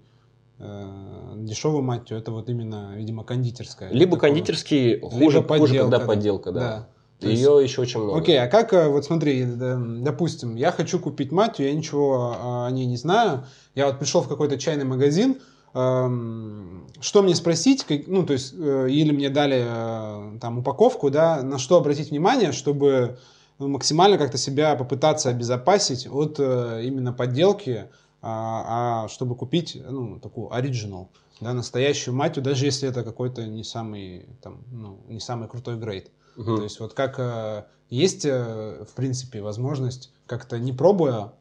[0.59, 3.91] э, дешевую мать, это вот именно, видимо, кондитерская.
[3.91, 6.87] Либо такое, кондитерский, хуже, либо подделка, хуже, когда подделка, да.
[7.21, 7.27] да.
[7.27, 8.19] Ее есть, еще очень много.
[8.19, 12.85] Окей, а как, э, вот смотри, допустим, я хочу купить мать, я ничего о ней
[12.85, 15.37] не знаю, я вот пришел в какой-то чайный магазин,
[15.71, 21.59] что мне спросить, ну, то есть, э, или мне дали э, там упаковку, да, на
[21.59, 23.19] что обратить внимание, чтобы
[23.59, 27.89] ну, максимально как-то себя попытаться обезопасить от э, именно подделки,
[28.21, 33.63] а, а чтобы купить, ну, такую оригинал, да, настоящую матью, даже если это какой-то не
[33.63, 36.11] самый, там, ну, не самый крутой грейд.
[36.37, 36.57] Угу.
[36.57, 41.33] То есть вот как есть, в принципе, возможность как-то не пробуя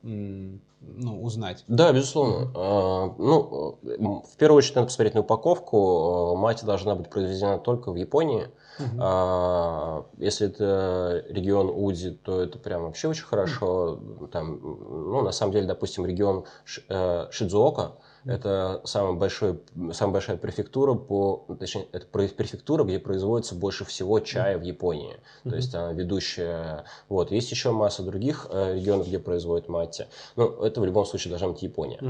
[0.80, 1.64] ну, узнать.
[1.68, 2.50] Да, безусловно.
[2.54, 3.78] Mm-hmm.
[3.98, 6.36] Ну, в первую очередь надо посмотреть на упаковку.
[6.36, 8.48] Мать должна быть произведена только в Японии.
[8.78, 8.98] Mm-hmm.
[9.00, 13.98] А, если это регион Уди, то это прям вообще очень хорошо.
[14.00, 14.28] Mm-hmm.
[14.28, 16.44] Там, ну, на самом деле, допустим, регион
[16.88, 17.92] э, Шидзуока,
[18.24, 19.60] это самая, большой,
[19.92, 25.16] самая большая префектура, по, точнее, это префектура, где производится больше всего чая в Японии.
[25.44, 26.84] То есть она ведущая.
[27.08, 27.30] Вот.
[27.30, 30.08] Есть еще масса других э, регионов, где производят матти.
[30.36, 32.00] Но это в любом случае должна быть Япония.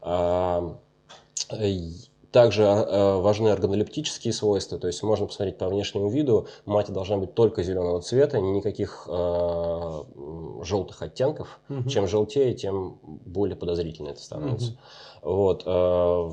[0.00, 0.76] А,
[2.32, 7.34] также э, важны органолептические свойства, то есть можно посмотреть по внешнему виду, мать должна быть
[7.34, 10.02] только зеленого цвета, никаких э,
[10.62, 11.60] желтых оттенков.
[11.68, 11.88] Угу.
[11.88, 14.70] Чем желтее, тем более подозрительно это становится.
[14.70, 14.78] Угу.
[15.22, 16.30] Вот, э,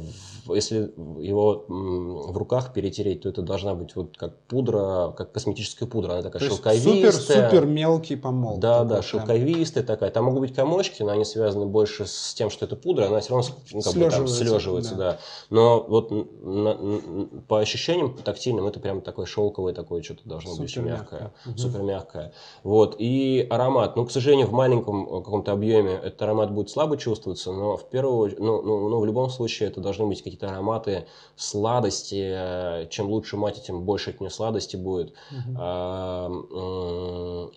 [0.56, 6.14] если его в руках перетереть, то это должна быть вот как пудра, как косметическая пудра,
[6.14, 7.12] она такая то шелковистая.
[7.12, 8.58] Супер, супер мелкий помол.
[8.58, 10.12] Да, да, шелковистая такая.
[10.12, 13.36] Там могут быть комочки, но они связаны больше с тем, что это пудра, она все
[13.36, 15.12] равно ну, как слеживается, бы, там, слеживается, да.
[15.12, 15.20] да.
[15.50, 20.64] Но вот на, на, по ощущениям тактильным это прям такое шелковое такое что-то должно супер
[20.64, 21.58] быть мягкое, угу.
[21.58, 22.34] супер мягкое.
[22.64, 27.52] Вот и аромат, ну к сожалению в маленьком каком-то объеме этот аромат будет слабо чувствоваться,
[27.52, 32.88] но в первую, ну, ну но, в любом случае это должны быть какие-то ароматы сладости.
[32.90, 35.14] Чем лучше мать, тем больше от нее сладости будет.
[35.32, 35.60] Угу.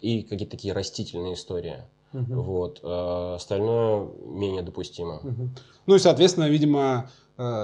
[0.00, 1.84] И какие-то такие растительные истории.
[2.12, 2.42] Угу.
[2.42, 2.80] Вот.
[2.82, 5.20] А остальное менее допустимо.
[5.22, 5.50] Угу.
[5.86, 7.10] Ну и, соответственно, видимо,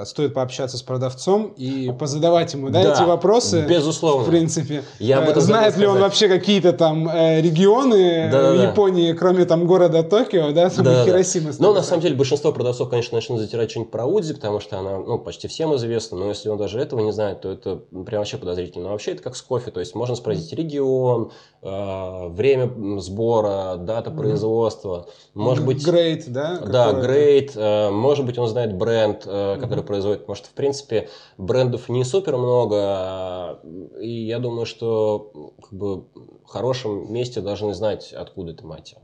[0.05, 3.67] стоит пообщаться с продавцом и позадавать ему да, да, эти вопросы.
[3.69, 4.25] Безусловно.
[4.25, 4.85] В принципе.
[4.99, 9.13] Я об этом Знает ли он вообще какие-то там э, регионы да, в да, Японии,
[9.13, 11.51] кроме там города Токио, да, там да, Хиросимы.
[11.51, 11.57] Да.
[11.59, 14.99] Ну, на самом деле, большинство продавцов, конечно, начнут затирать что-нибудь про Удзи, потому что она,
[14.99, 18.37] ну, почти всем известна, но если он даже этого не знает, то это прям вообще
[18.37, 18.85] подозрительно.
[18.85, 24.11] Но вообще это как с кофе, то есть можно спросить регион, э, время сбора, дата
[24.11, 24.17] mm-hmm.
[24.17, 25.85] производства, может быть...
[25.85, 26.59] Грейд, да?
[26.59, 29.87] Да, грейд, э, может быть он знает бренд, э, который mm-hmm.
[29.87, 30.21] производит.
[30.21, 33.61] Потому что, в принципе, брендов не супер много,
[34.01, 36.05] и я думаю, что как бы,
[36.45, 38.95] в хорошем месте должны знать, откуда это мать.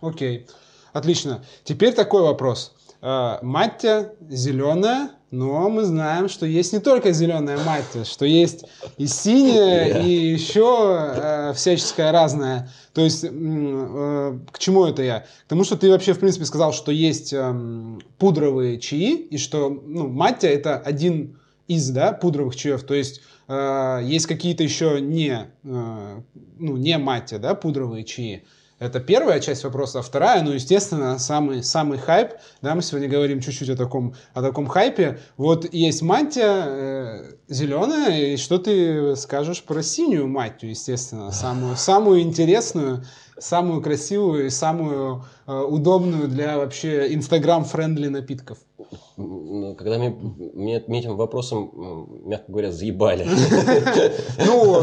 [0.00, 0.46] Окей,
[0.92, 1.44] отлично.
[1.64, 2.74] теперь такой вопрос.
[3.04, 8.64] А, маття зеленая, но мы знаем, что есть не только зеленая маття, что есть
[8.96, 10.06] и синяя, yeah.
[10.06, 12.70] и еще э, всяческая разная.
[12.94, 15.20] То есть, э, к чему это я?
[15.46, 19.68] К тому, что ты вообще, в принципе, сказал, что есть э, пудровые чаи, и что
[19.68, 22.84] ну, маття это один из да, пудровых чаев.
[22.84, 26.20] То есть, э, есть какие-то еще не, э,
[26.58, 28.44] ну, не маття, да, пудровые чаи.
[28.82, 30.00] Это первая часть вопроса.
[30.00, 32.32] А вторая, ну, естественно, самый, самый хайп.
[32.62, 35.20] Да, мы сегодня говорим чуть-чуть о таком, о таком хайпе.
[35.36, 42.22] Вот есть мантия э, зеленая, и что ты скажешь про синюю мантию, естественно, самую, самую
[42.22, 43.04] интересную,
[43.38, 48.58] самую красивую и самую э, удобную для вообще инстаграм-френдли напитков?
[49.16, 50.10] Когда мне,
[50.54, 53.26] мне этим вопросом, мягко говоря, заебали.
[54.44, 54.82] Ну,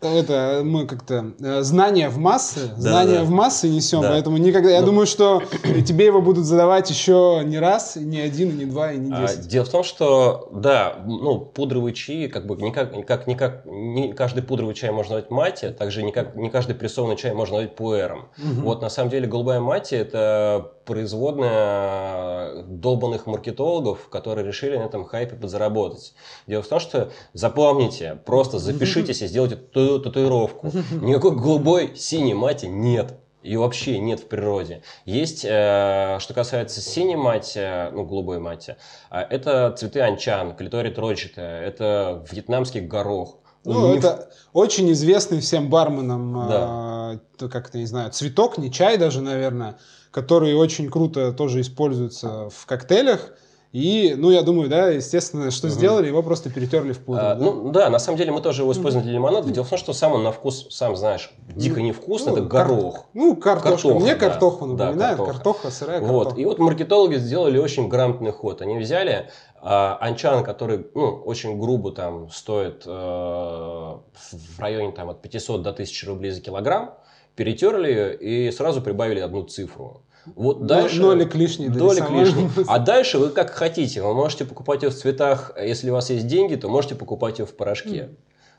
[0.00, 5.06] это мы как-то э, знания в массы, знания в массы несем, поэтому никогда, я думаю,
[5.06, 5.42] что
[5.86, 9.48] тебе его будут задавать еще не раз, не один, не два, и не а, десять.
[9.48, 14.42] Дело в том, что, да, ну, пудровые чаи, как бы, никак, никак, никак, не каждый
[14.42, 18.28] пудровый чай можно назвать мате, также никак, не каждый прессованный чай можно назвать пуэром.
[18.36, 22.62] Вот, на самом деле, голубая мати– это производная
[22.94, 26.14] долбанных маркетологов, которые решили на этом хайпе подзаработать.
[26.46, 30.70] Дело в том, что запомните, просто запишитесь и сделайте ту татуировку.
[30.92, 33.14] Никакой голубой синей мати нет.
[33.42, 34.82] Ее вообще нет в природе.
[35.04, 38.76] Есть, э, что касается синей мати, ну, голубой мати,
[39.10, 43.36] э, это цветы анчан, клиторит рочатая, это вьетнамский горох.
[43.66, 43.98] Ну, Ниф...
[43.98, 47.20] это очень известный всем барменам, да.
[47.38, 49.76] э, как-то, не знаю, цветок, не чай даже, наверное
[50.14, 53.32] который очень круто тоже используется в коктейлях.
[53.72, 55.74] И, ну, я думаю, да, естественно, что угу.
[55.74, 57.24] сделали, его просто перетерли в пудру.
[57.24, 57.44] А, да?
[57.44, 59.50] Ну, да, на самом деле мы тоже его используем для лимонада.
[59.50, 62.46] Дело в том, что сам он на вкус, сам знаешь, дико ну, невкусный, ну, это
[62.46, 62.94] горох.
[62.94, 63.04] Кар...
[63.14, 63.70] Ну, картошка.
[63.70, 63.98] картоха.
[63.98, 64.20] Мне да.
[64.20, 65.32] картоху напоминает, да, картоха.
[65.32, 66.28] картоха, сырая картоха.
[66.28, 68.62] Вот, и вот маркетологи сделали очень грамотный ход.
[68.62, 75.20] Они взяли а, анчан, который, ну, очень грубо там стоит э, в районе там от
[75.20, 76.94] 500 до 1000 рублей за килограмм,
[77.34, 80.03] перетерли ее и сразу прибавили одну цифру.
[80.34, 81.00] Вот дальше...
[81.00, 81.68] Нолик лишний.
[81.68, 82.48] Нолик лишний.
[82.66, 84.02] А дальше вы как хотите.
[84.02, 87.46] Вы можете покупать ее в цветах, если у вас есть деньги, то можете покупать ее
[87.46, 88.10] в порошке.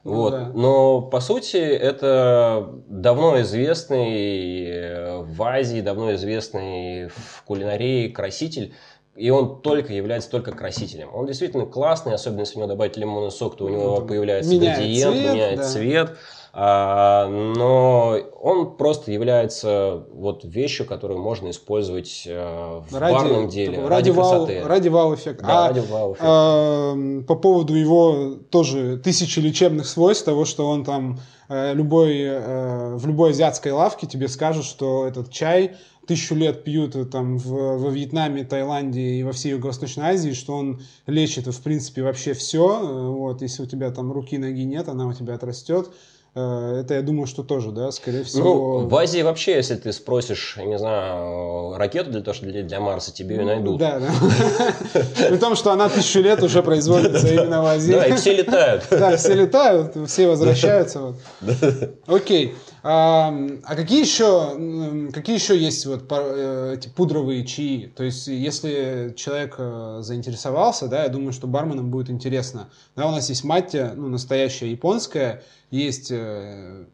[0.04, 0.32] Ну, вот.
[0.32, 0.52] Да.
[0.54, 8.74] Но по сути это давно известный в Азии, давно известный в кулинарии краситель.
[9.16, 11.10] И он только является только красителем.
[11.14, 14.52] Он действительно классный, особенно если в него добавить лимонный сок, то у него ну, появляется
[14.52, 15.64] меняет цвет, меняет да.
[15.64, 16.18] цвет.
[16.58, 23.80] А, но он просто является вот вещью, которую можно использовать э, в ради, барном деле
[23.80, 24.60] ради, ради красоты.
[24.60, 25.46] Вау, ради вау-эффекта.
[25.46, 26.26] Да, а, ради вау-эффекта.
[26.26, 26.96] А,
[27.28, 33.06] по поводу его тоже тысячи лечебных свойств, того, что он там э, любой, э, в
[33.06, 35.76] любой азиатской лавке тебе скажут, что этот чай
[36.08, 40.82] тысячу лет пьют там в, во Вьетнаме, Таиланде и во всей Юго-Восточной Азии, что он
[41.06, 43.12] лечит, в принципе, вообще все.
[43.12, 45.90] Вот, если у тебя там руки, ноги нет, она у тебя отрастет.
[46.38, 48.82] Э, это, я думаю, что тоже, да, скорее всего.
[48.82, 52.82] Ну, в Азии вообще, если ты спросишь, не знаю, ракету для того, что для, для
[52.82, 53.80] Марса, тебе ее ну, найдут.
[53.80, 54.10] Да, да.
[55.30, 57.94] При том, что она тысячу лет уже производится именно в Азии.
[57.94, 58.84] Да, и все летают.
[59.06, 61.16] Да, все летают, все возвращаются.
[62.08, 62.56] Окей.
[62.88, 67.92] А, какие еще, какие еще есть вот э, эти пудровые чаи?
[67.96, 72.70] То есть, если человек э, заинтересовался, да, я думаю, что барменам будет интересно.
[72.96, 76.86] Да, у нас есть маття, ну, настоящая японская, есть э,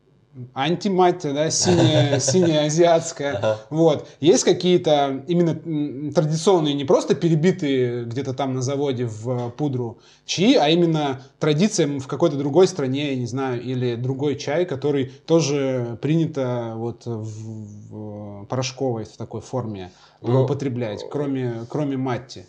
[0.54, 3.36] антиматия, да, синяя, синяя азиатская.
[3.36, 3.60] Ага.
[3.70, 4.08] Вот.
[4.20, 10.70] Есть какие-то именно традиционные, не просто перебитые где-то там на заводе в пудру чаи, а
[10.70, 16.74] именно традиция в какой-то другой стране, я не знаю, или другой чай, который тоже принято
[16.76, 19.91] вот в, в порошковой в такой форме
[20.22, 22.46] ну, употреблять, кроме, кроме матти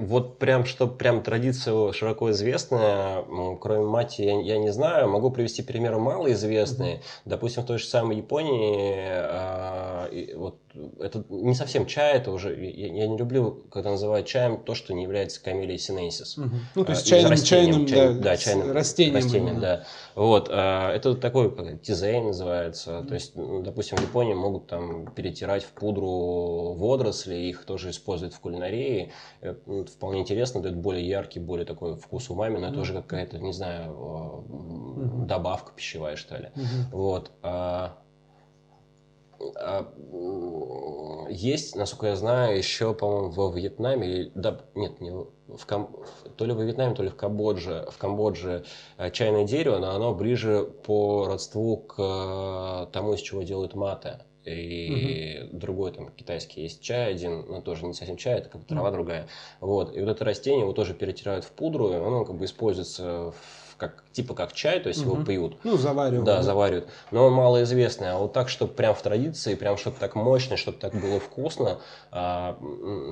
[0.00, 3.24] вот прям, что прям традиция широко известная,
[3.60, 5.08] кроме мати, я, я не знаю.
[5.08, 6.96] Могу привести примеры малоизвестные.
[6.96, 7.22] Mm-hmm.
[7.26, 10.56] Допустим, в той же самой Японии, э, вот
[11.00, 14.94] это не совсем чай, это уже, я, я не люблю, когда называют чаем то, что
[14.94, 16.38] не является камелией синенсис.
[16.38, 16.50] Угу.
[16.76, 19.14] Ну, то есть а, чайным, растением, чайным, да, да, чайным растением.
[19.16, 19.84] растением да.
[20.14, 25.06] Вот, а, это такой, как тизей называется, то есть, ну, допустим, в Японии могут там
[25.12, 29.12] перетирать в пудру водоросли, их тоже используют в кулинарии,
[29.66, 33.52] ну, вполне интересно, дает более яркий, более такой вкус умами, но это уже какая-то, не
[33.52, 35.26] знаю, угу.
[35.26, 36.50] добавка пищевая, что ли.
[36.54, 36.98] Угу.
[36.98, 37.30] Вот.
[37.42, 37.98] А,
[39.56, 39.92] а,
[41.30, 45.96] есть, насколько я знаю, еще, по-моему, во Вьетнаме, да, нет, не в Кам...
[46.36, 48.64] то ли во Вьетнаме, то ли в Камбодже, в Камбодже
[48.98, 54.20] э, чайное дерево, но оно ближе по родству к э, тому, из чего делают маты.
[54.44, 55.58] И угу.
[55.58, 58.88] другой там китайский есть чай один, но тоже не совсем чай, это как бы трава
[58.88, 58.96] угу.
[58.96, 59.28] другая.
[59.60, 59.94] Вот.
[59.94, 63.69] И вот это растение его тоже перетирают в пудру, и оно как бы используется в
[63.80, 65.14] как, типа как чай, то есть угу.
[65.14, 65.56] его пьют.
[65.64, 66.24] Ну, заваривают.
[66.24, 66.86] Да, заваривают.
[67.10, 68.12] Но он малоизвестный.
[68.12, 71.78] А вот так, чтобы прям в традиции, прям чтобы так мощно, чтобы так было вкусно,
[72.12, 72.58] а,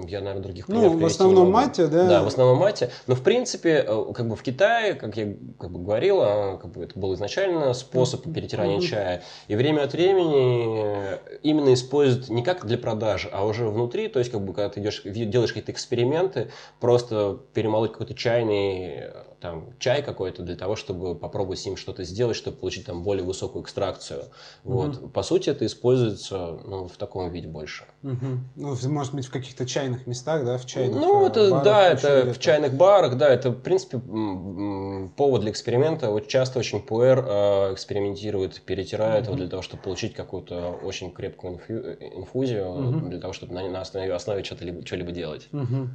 [0.07, 2.07] я, наверное, других Ну, в основном мате, да?
[2.07, 2.91] Да, в основном мате.
[3.07, 6.73] Но, в принципе, э, как бы в Китае, как я как бы говорил, а, как
[6.73, 8.85] бы это был изначально способ перетирания угу.
[8.85, 9.23] чая.
[9.49, 14.31] И время от времени именно используют не как для продажи, а уже внутри, то есть,
[14.31, 19.05] как бы, когда ты идешь, делаешь какие-то эксперименты, просто перемолоть какой-то чайный
[19.41, 23.25] там чай какой-то для того, чтобы попробовать с ним что-то сделать, чтобы получить там более
[23.25, 24.25] высокую экстракцию.
[24.65, 24.97] Вот.
[24.97, 25.09] Угу.
[25.09, 27.85] По сути, это используется ну, в таком виде больше.
[28.03, 28.27] Угу.
[28.57, 31.89] Ну, может быть, в каких-то чайных местах, да, в чайных Ну, это, э, барах, да,
[31.89, 36.11] это в чайных барах, да, это, в принципе, повод для эксперимента.
[36.11, 39.33] Вот часто очень пуэр э, экспериментирует, перетирает угу.
[39.33, 41.73] его для того, чтобы получить какую-то очень крепкую инфу
[42.19, 43.09] инфузию, угу.
[43.09, 45.49] для того, чтобы на, на основе, основе что-либо, что-либо делать.
[45.53, 45.89] Угу.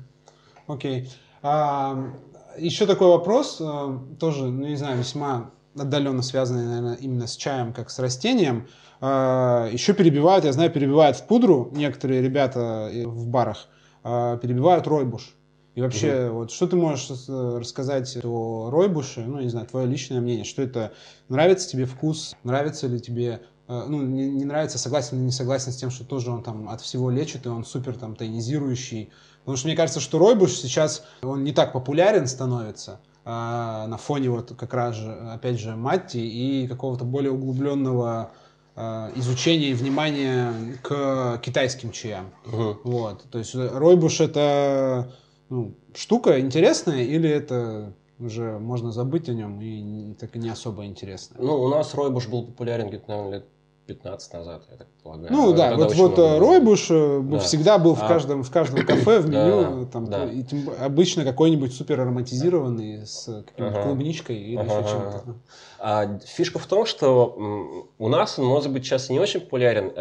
[0.67, 1.09] Окей.
[1.41, 2.13] А,
[2.57, 7.73] еще такой вопрос, э, тоже, ну не знаю, весьма отдаленно связанный, наверное, именно с чаем,
[7.73, 8.67] как с растением.
[9.01, 13.67] Э, еще перебивают, я знаю, перебивают в пудру некоторые ребята в барах,
[14.03, 15.35] э, перебивают ройбуш.
[15.75, 16.39] И вообще, угу.
[16.39, 20.93] вот что ты можешь рассказать о ройбуше, ну, не знаю, твое личное мнение, что это,
[21.29, 25.77] нравится тебе вкус, нравится ли тебе ну, не, не нравится, согласен или не согласен с
[25.77, 29.09] тем, что тоже он там от всего лечит, и он супер там тонизирующий,
[29.43, 34.29] Потому что мне кажется, что Ройбуш сейчас, он не так популярен становится а, на фоне
[34.29, 38.31] вот как раз же, опять же, Матти и какого-то более углубленного
[38.75, 42.31] а, изучения и внимания к китайским чаям.
[42.45, 42.79] Угу.
[42.83, 43.23] Вот.
[43.31, 45.11] То есть Ройбуш это
[45.49, 50.85] ну, штука интересная или это уже можно забыть о нем и так и не особо
[50.85, 51.35] интересно?
[51.39, 53.45] Ну, у нас Ройбуш был популярен где-то, наверное, лет
[53.85, 55.31] 15 назад, я так полагаю.
[55.31, 57.39] Ну а да, вот, вот э, Ройбуш э, да.
[57.39, 58.07] всегда был в, а...
[58.07, 60.25] каждом, в каждом кафе, в меню, там, да.
[60.25, 63.87] и тем, обычно какой-нибудь супер ароматизированный с какой-нибудь ага.
[63.87, 64.79] клубничкой или ага.
[64.79, 65.35] еще чем-то.
[65.79, 69.91] А, фишка в том, что у нас он, может быть, сейчас не очень популярен,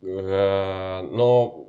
[0.00, 1.66] но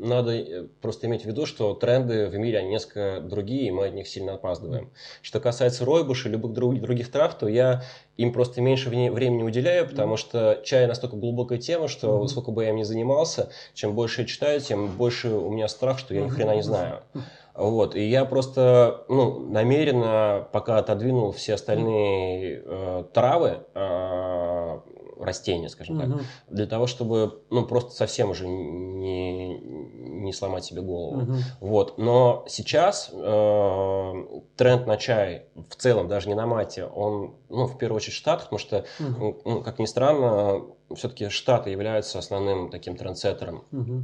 [0.00, 3.86] надо э, просто иметь в виду, что тренды в мире, они несколько другие, и мы
[3.86, 4.90] от них сильно опаздываем.
[5.22, 7.82] Что касается ройбуша и любых других трав, то я
[8.16, 12.28] им просто меньше времени уделяю, потому что чай настолько глубокая тема, что mm-hmm.
[12.28, 15.98] сколько бы я им ни занимался, чем больше я читаю, тем больше у меня страх,
[15.98, 17.02] что я ни хрена не знаю.
[17.52, 24.78] Вот, и я просто ну, намеренно пока отодвинул все остальные э, травы, э,
[25.20, 26.18] растения, скажем угу.
[26.18, 31.22] так, для того, чтобы, ну, просто совсем уже не, не сломать себе голову.
[31.22, 31.34] Угу.
[31.60, 31.98] Вот.
[31.98, 34.24] Но сейчас э,
[34.56, 38.18] тренд на чай в целом, даже не на мате, он, ну, в первую очередь в
[38.18, 39.40] Штатах, потому что, угу.
[39.44, 40.62] ну, как ни странно,
[40.94, 44.02] все-таки Штаты являются основным таким трендсеттером угу.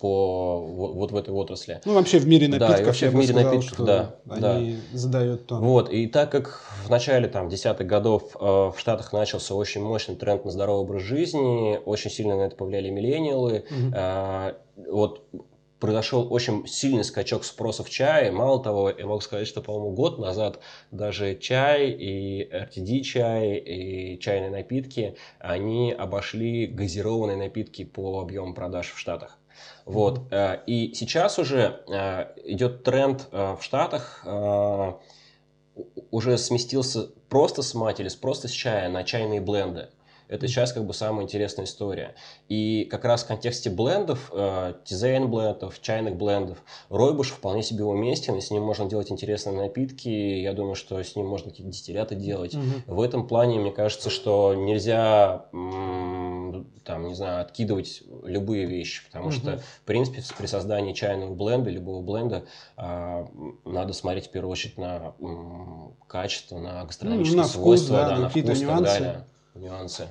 [0.00, 1.80] по вот, вот в этой отрасли.
[1.84, 2.76] Ну, вообще в мире напитков.
[2.76, 4.14] Да, и вообще в мире сказал, напитков, да.
[4.28, 4.40] Они
[4.92, 4.98] да.
[4.98, 5.60] задают тон.
[5.62, 10.16] Вот, и так как в начале там, десятых годов э, в Штатах начался очень мощный
[10.16, 13.94] тренд на здоровый образ жизни, очень сильно на это повлияли миллениалы, угу.
[13.94, 14.54] э,
[14.88, 15.22] вот
[15.80, 18.30] произошел очень сильный скачок спроса в чае.
[18.30, 20.60] Мало того, я могу сказать, что, по-моему, год назад
[20.90, 28.92] даже чай и RTD чай и чайные напитки, они обошли газированные напитки по объему продаж
[28.92, 29.38] в Штатах.
[29.84, 30.30] Вот.
[30.30, 30.60] Mm-hmm.
[30.66, 34.24] И сейчас уже э, идет тренд э, в Штатах,
[36.10, 39.88] уже сместился просто с мать или просто с чая на чайные бленды.
[40.30, 42.14] Это сейчас как бы самая интересная история.
[42.48, 48.40] И как раз в контексте блендов, э, дизайн-блендов, чайных блендов, ройбуш вполне себе уместен, и
[48.40, 50.08] с ним можно делать интересные напитки.
[50.08, 52.54] Я думаю, что с ним можно какие-то дистилляты делать.
[52.54, 52.94] Угу.
[52.94, 55.46] В этом плане, мне кажется, что нельзя
[56.84, 59.32] там, не знаю, откидывать любые вещи, потому угу.
[59.32, 62.44] что, в принципе, при создании чайного бленда, любого бленда,
[62.76, 63.26] э,
[63.64, 65.12] надо смотреть в первую очередь на
[66.06, 69.24] качество, на гастрономические ну, на свойства, вкус, да, да, на вкус и так далее
[69.54, 70.08] нюансы.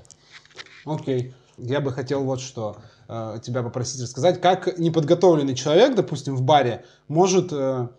[0.85, 1.33] Окей.
[1.57, 2.77] Я бы хотел вот что
[3.07, 7.89] э, тебя попросить рассказать, как неподготовленный человек, допустим, в баре, может, э,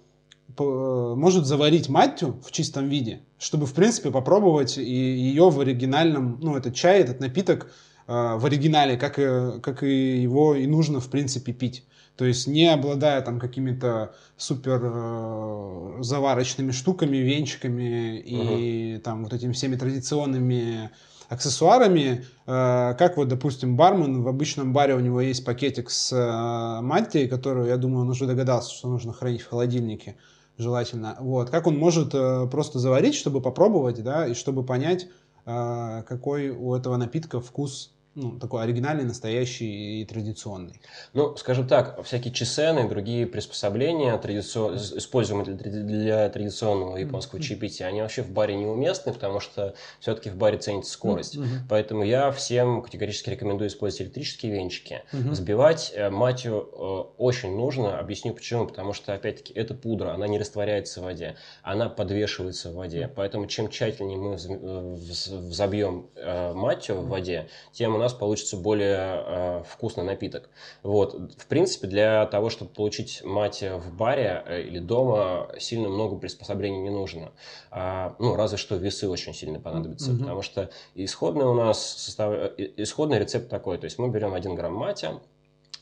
[0.56, 5.60] по, э, может заварить маттю в чистом виде, чтобы, в принципе, попробовать и ее в
[5.60, 7.70] оригинальном, ну, этот чай, этот напиток
[8.06, 11.84] э, в оригинале, как, и, как и его и нужно, в принципе, пить.
[12.16, 19.00] То есть не обладая там какими-то супер э, заварочными штуками, венчиками и uh-huh.
[19.00, 20.90] там вот этими всеми традиционными
[21.30, 26.82] аксессуарами, э, как вот, допустим, бармен, в обычном баре у него есть пакетик с э,
[26.82, 30.16] мантией, которую, я думаю, он уже догадался, что нужно хранить в холодильнике,
[30.58, 31.16] желательно.
[31.20, 35.08] Вот, как он может э, просто заварить, чтобы попробовать, да, и чтобы понять,
[35.46, 40.80] какой у этого напитка вкус ну, такой оригинальный, настоящий и традиционный.
[41.12, 44.76] Ну, скажем так, всякие чесены другие приспособления, традицион...
[44.76, 50.36] используемые для, для традиционного японского чаепития, они вообще в баре неуместны, потому что все-таки в
[50.36, 51.36] баре ценится скорость.
[51.36, 51.58] Mm-hmm.
[51.68, 55.02] Поэтому я всем категорически рекомендую использовать электрические венчики.
[55.12, 55.34] Mm-hmm.
[55.34, 57.98] Сбивать э, матью э, очень нужно.
[57.98, 58.66] Объясню почему.
[58.66, 63.08] Потому что, опять-таки, это пудра, она не растворяется в воде, она подвешивается в воде.
[63.14, 70.04] Поэтому чем тщательнее мы взобьем э, матью в воде, тем нас получится более э, вкусный
[70.04, 70.48] напиток.
[70.82, 71.14] Вот.
[71.36, 76.80] В принципе, для того, чтобы получить мать в баре э, или дома, сильно много приспособлений
[76.80, 77.32] не нужно.
[77.70, 80.18] А, ну, разве что весы очень сильно понадобятся, mm-hmm.
[80.18, 82.32] потому что исходный у нас состав...
[82.32, 85.20] Э, исходный рецепт такой, то есть мы берем 1 грамм матя,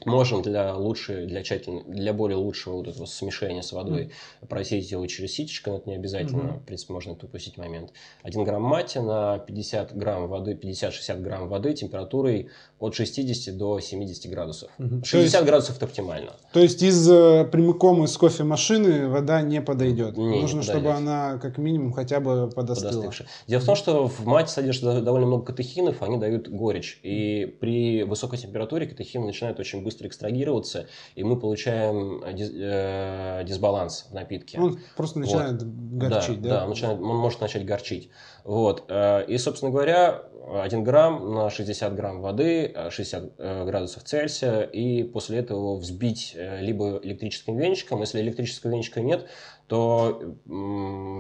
[0.09, 4.11] Можем для лучшей, для тщательно, для более лучшего вот этого смешения с водой
[4.43, 4.47] mm.
[4.47, 6.61] просеять его через ситечко, но это не обязательно, mm-hmm.
[6.61, 7.93] в принципе, можно это упустить момент.
[8.23, 12.49] 1 грамм мати на 50 грамм воды, 50-60 грамм воды температурой
[12.79, 14.71] от 60 до 70 градусов.
[14.79, 15.05] Mm-hmm.
[15.05, 16.33] 60 есть, градусов это оптимально.
[16.53, 20.17] То есть из э, прямиком из кофемашины вода не подойдет?
[20.17, 22.91] Не, Нужно, не чтобы она как минимум хотя бы подостыла.
[22.91, 23.29] Подостывшая.
[23.47, 27.01] Дело в том, что в мате содержится довольно много катехинов, они дают горечь.
[27.03, 33.43] И при высокой температуре катехины начинают очень быстро экстрагироваться, и мы получаем э, дис, э,
[33.45, 34.59] дисбаланс в напитке.
[34.59, 35.73] Он просто начинает вот.
[35.73, 36.49] горчить, да?
[36.49, 38.11] Да, он, начинает, он может начать горчить.
[38.45, 38.85] Вот.
[38.89, 40.25] Э, и, собственно говоря,
[40.63, 47.01] 1 грамм на 60 грамм воды, 60 э, градусов Цельсия, и после этого взбить либо
[47.03, 49.29] электрическим венчиком, если электрического венчика нет,
[49.69, 50.23] то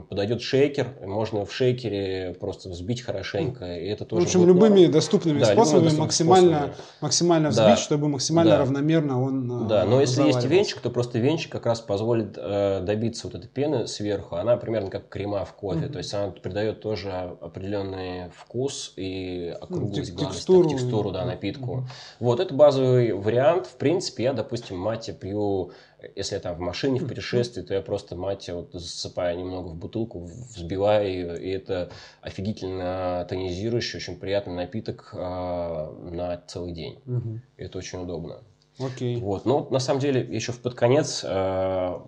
[0.09, 4.25] подойдет шейкер, можно в шейкере просто взбить хорошенько, и это тоже.
[4.25, 4.93] В общем, любыми норм.
[4.93, 6.75] доступными да, способами любыми максимально, способами.
[7.03, 7.77] максимально взбить, да.
[7.77, 8.59] чтобы максимально да.
[8.61, 9.67] равномерно он.
[9.67, 13.37] Э, да, но если есть венчик, то просто венчик как раз позволит э, добиться вот
[13.37, 14.37] этой пены сверху.
[14.37, 15.93] Она примерно как крема в кофе, mm-hmm.
[15.93, 21.81] то есть она придает тоже определенный вкус и округлость, ну, текстуру, так, текстуру да, напитку.
[21.81, 22.17] Mm-hmm.
[22.21, 23.67] Вот это базовый вариант.
[23.67, 25.73] В принципе, я, допустим, мате пью
[26.15, 29.77] если я там в машине, в путешествии, то я просто мать вот засыпаю немного в
[29.77, 31.91] бутылку, взбиваю ее, и это
[32.21, 37.01] офигительно тонизирующий, очень приятный напиток э, на целый день.
[37.07, 37.41] Угу.
[37.57, 38.43] Это очень удобно.
[38.79, 39.17] Окей.
[39.21, 39.45] Вот.
[39.45, 42.01] Но на самом деле еще в под конец э,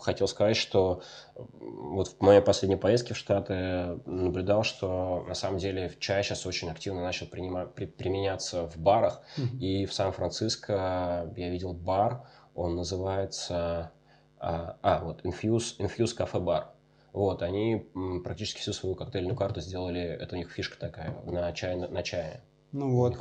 [0.00, 1.02] хотел сказать, что
[1.34, 6.70] вот в моей последней поездке в Штаты наблюдал, что на самом деле чай сейчас очень
[6.70, 9.22] активно начал принимать, при, применяться в барах.
[9.36, 9.58] Mm-hmm.
[9.58, 12.22] И в Сан-Франциско я видел бар,
[12.54, 13.92] он называется...
[14.38, 16.64] А, а вот, Infuse, Infuse Cafe Bar.
[17.12, 17.86] Вот, они
[18.24, 22.02] практически всю свою коктейльную карту сделали, это у них фишка такая, на чай, на, на
[22.02, 22.42] чае.
[22.72, 23.18] Ну вот.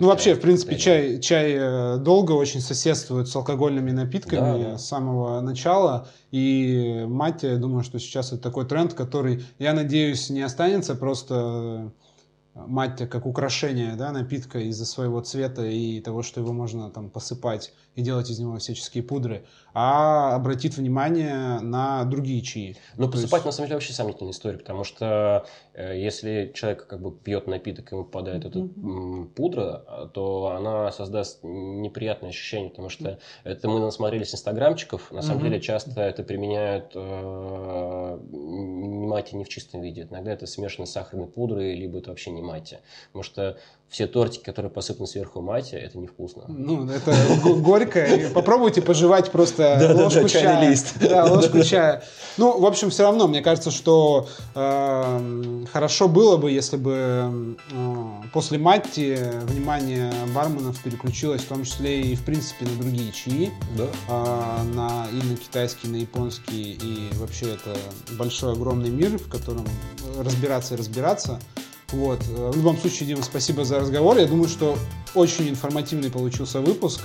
[0.00, 4.78] Ну вообще, в принципе, чай, чай э, долго очень соседствует с алкогольными напитками да, да.
[4.78, 6.08] с самого начала.
[6.32, 11.92] И мать, я думаю, что сейчас это такой тренд, который, я надеюсь, не останется просто
[12.54, 17.72] мать как украшение да, напитка из-за своего цвета и того, что его можно там посыпать
[17.94, 19.44] и делать из него всяческие пудры,
[19.74, 22.76] а обратит внимание на другие чаи.
[22.96, 23.46] Ну, посыпать есть...
[23.46, 27.92] на самом деле вообще сомнительная история, потому что э, если человек как бы пьет напиток
[27.92, 29.26] и ему попадает эта mm-hmm.
[29.34, 35.44] пудра, то она создаст неприятное ощущение, потому что это мы насмотрелись инстаграмчиков, на самом mm-hmm.
[35.44, 41.26] деле часто это применяют э, мать не в чистом виде, иногда это смешано с сахарной
[41.26, 42.74] пудрой, либо это вообще не мать.
[43.08, 43.56] Потому что
[43.90, 46.44] все тортики, которые посыпаны сверху мати, это невкусно.
[46.46, 47.12] Ну, это
[47.42, 48.06] горько.
[48.32, 50.76] Попробуйте пожевать просто ложку чая.
[51.00, 52.04] Да, ложку чая.
[52.36, 58.28] Ну, в общем, все равно, мне кажется, что э, хорошо было бы, если бы э,
[58.32, 63.50] после мати внимание барменов переключилось в том числе и, в принципе, на другие чаи.
[63.76, 63.88] Да.
[64.08, 66.78] Э, на, и на китайский, на японский.
[66.80, 67.76] И вообще это
[68.12, 69.66] большой, огромный мир, в котором
[70.16, 71.40] разбираться и разбираться.
[71.92, 72.22] Вот.
[72.24, 74.18] В любом случае, Дима, спасибо за разговор.
[74.18, 74.78] Я думаю, что
[75.14, 77.00] очень информативный получился выпуск.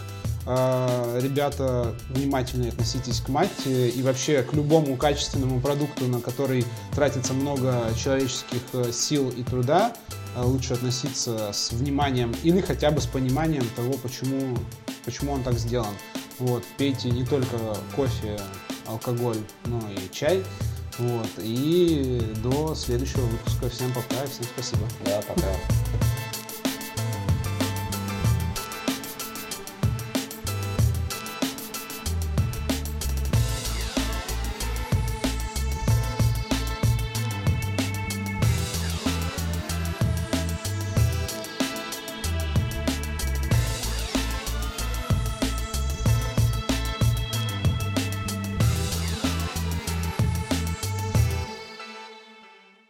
[0.47, 7.33] А, ребята, внимательно относитесь к мате и вообще к любому качественному продукту, на который тратится
[7.33, 9.95] много человеческих э, сил и труда,
[10.35, 14.55] а, лучше относиться с вниманием или хотя бы с пониманием того, почему,
[15.03, 15.93] почему он так сделан.
[16.37, 17.57] Вот, пейте не только
[17.95, 18.39] кофе,
[18.85, 20.43] алкоголь, но и чай.
[20.97, 21.27] Вот.
[21.39, 23.69] И до следующего выпуска.
[23.69, 24.87] Всем пока всем спасибо.
[25.05, 26.04] Да, пока.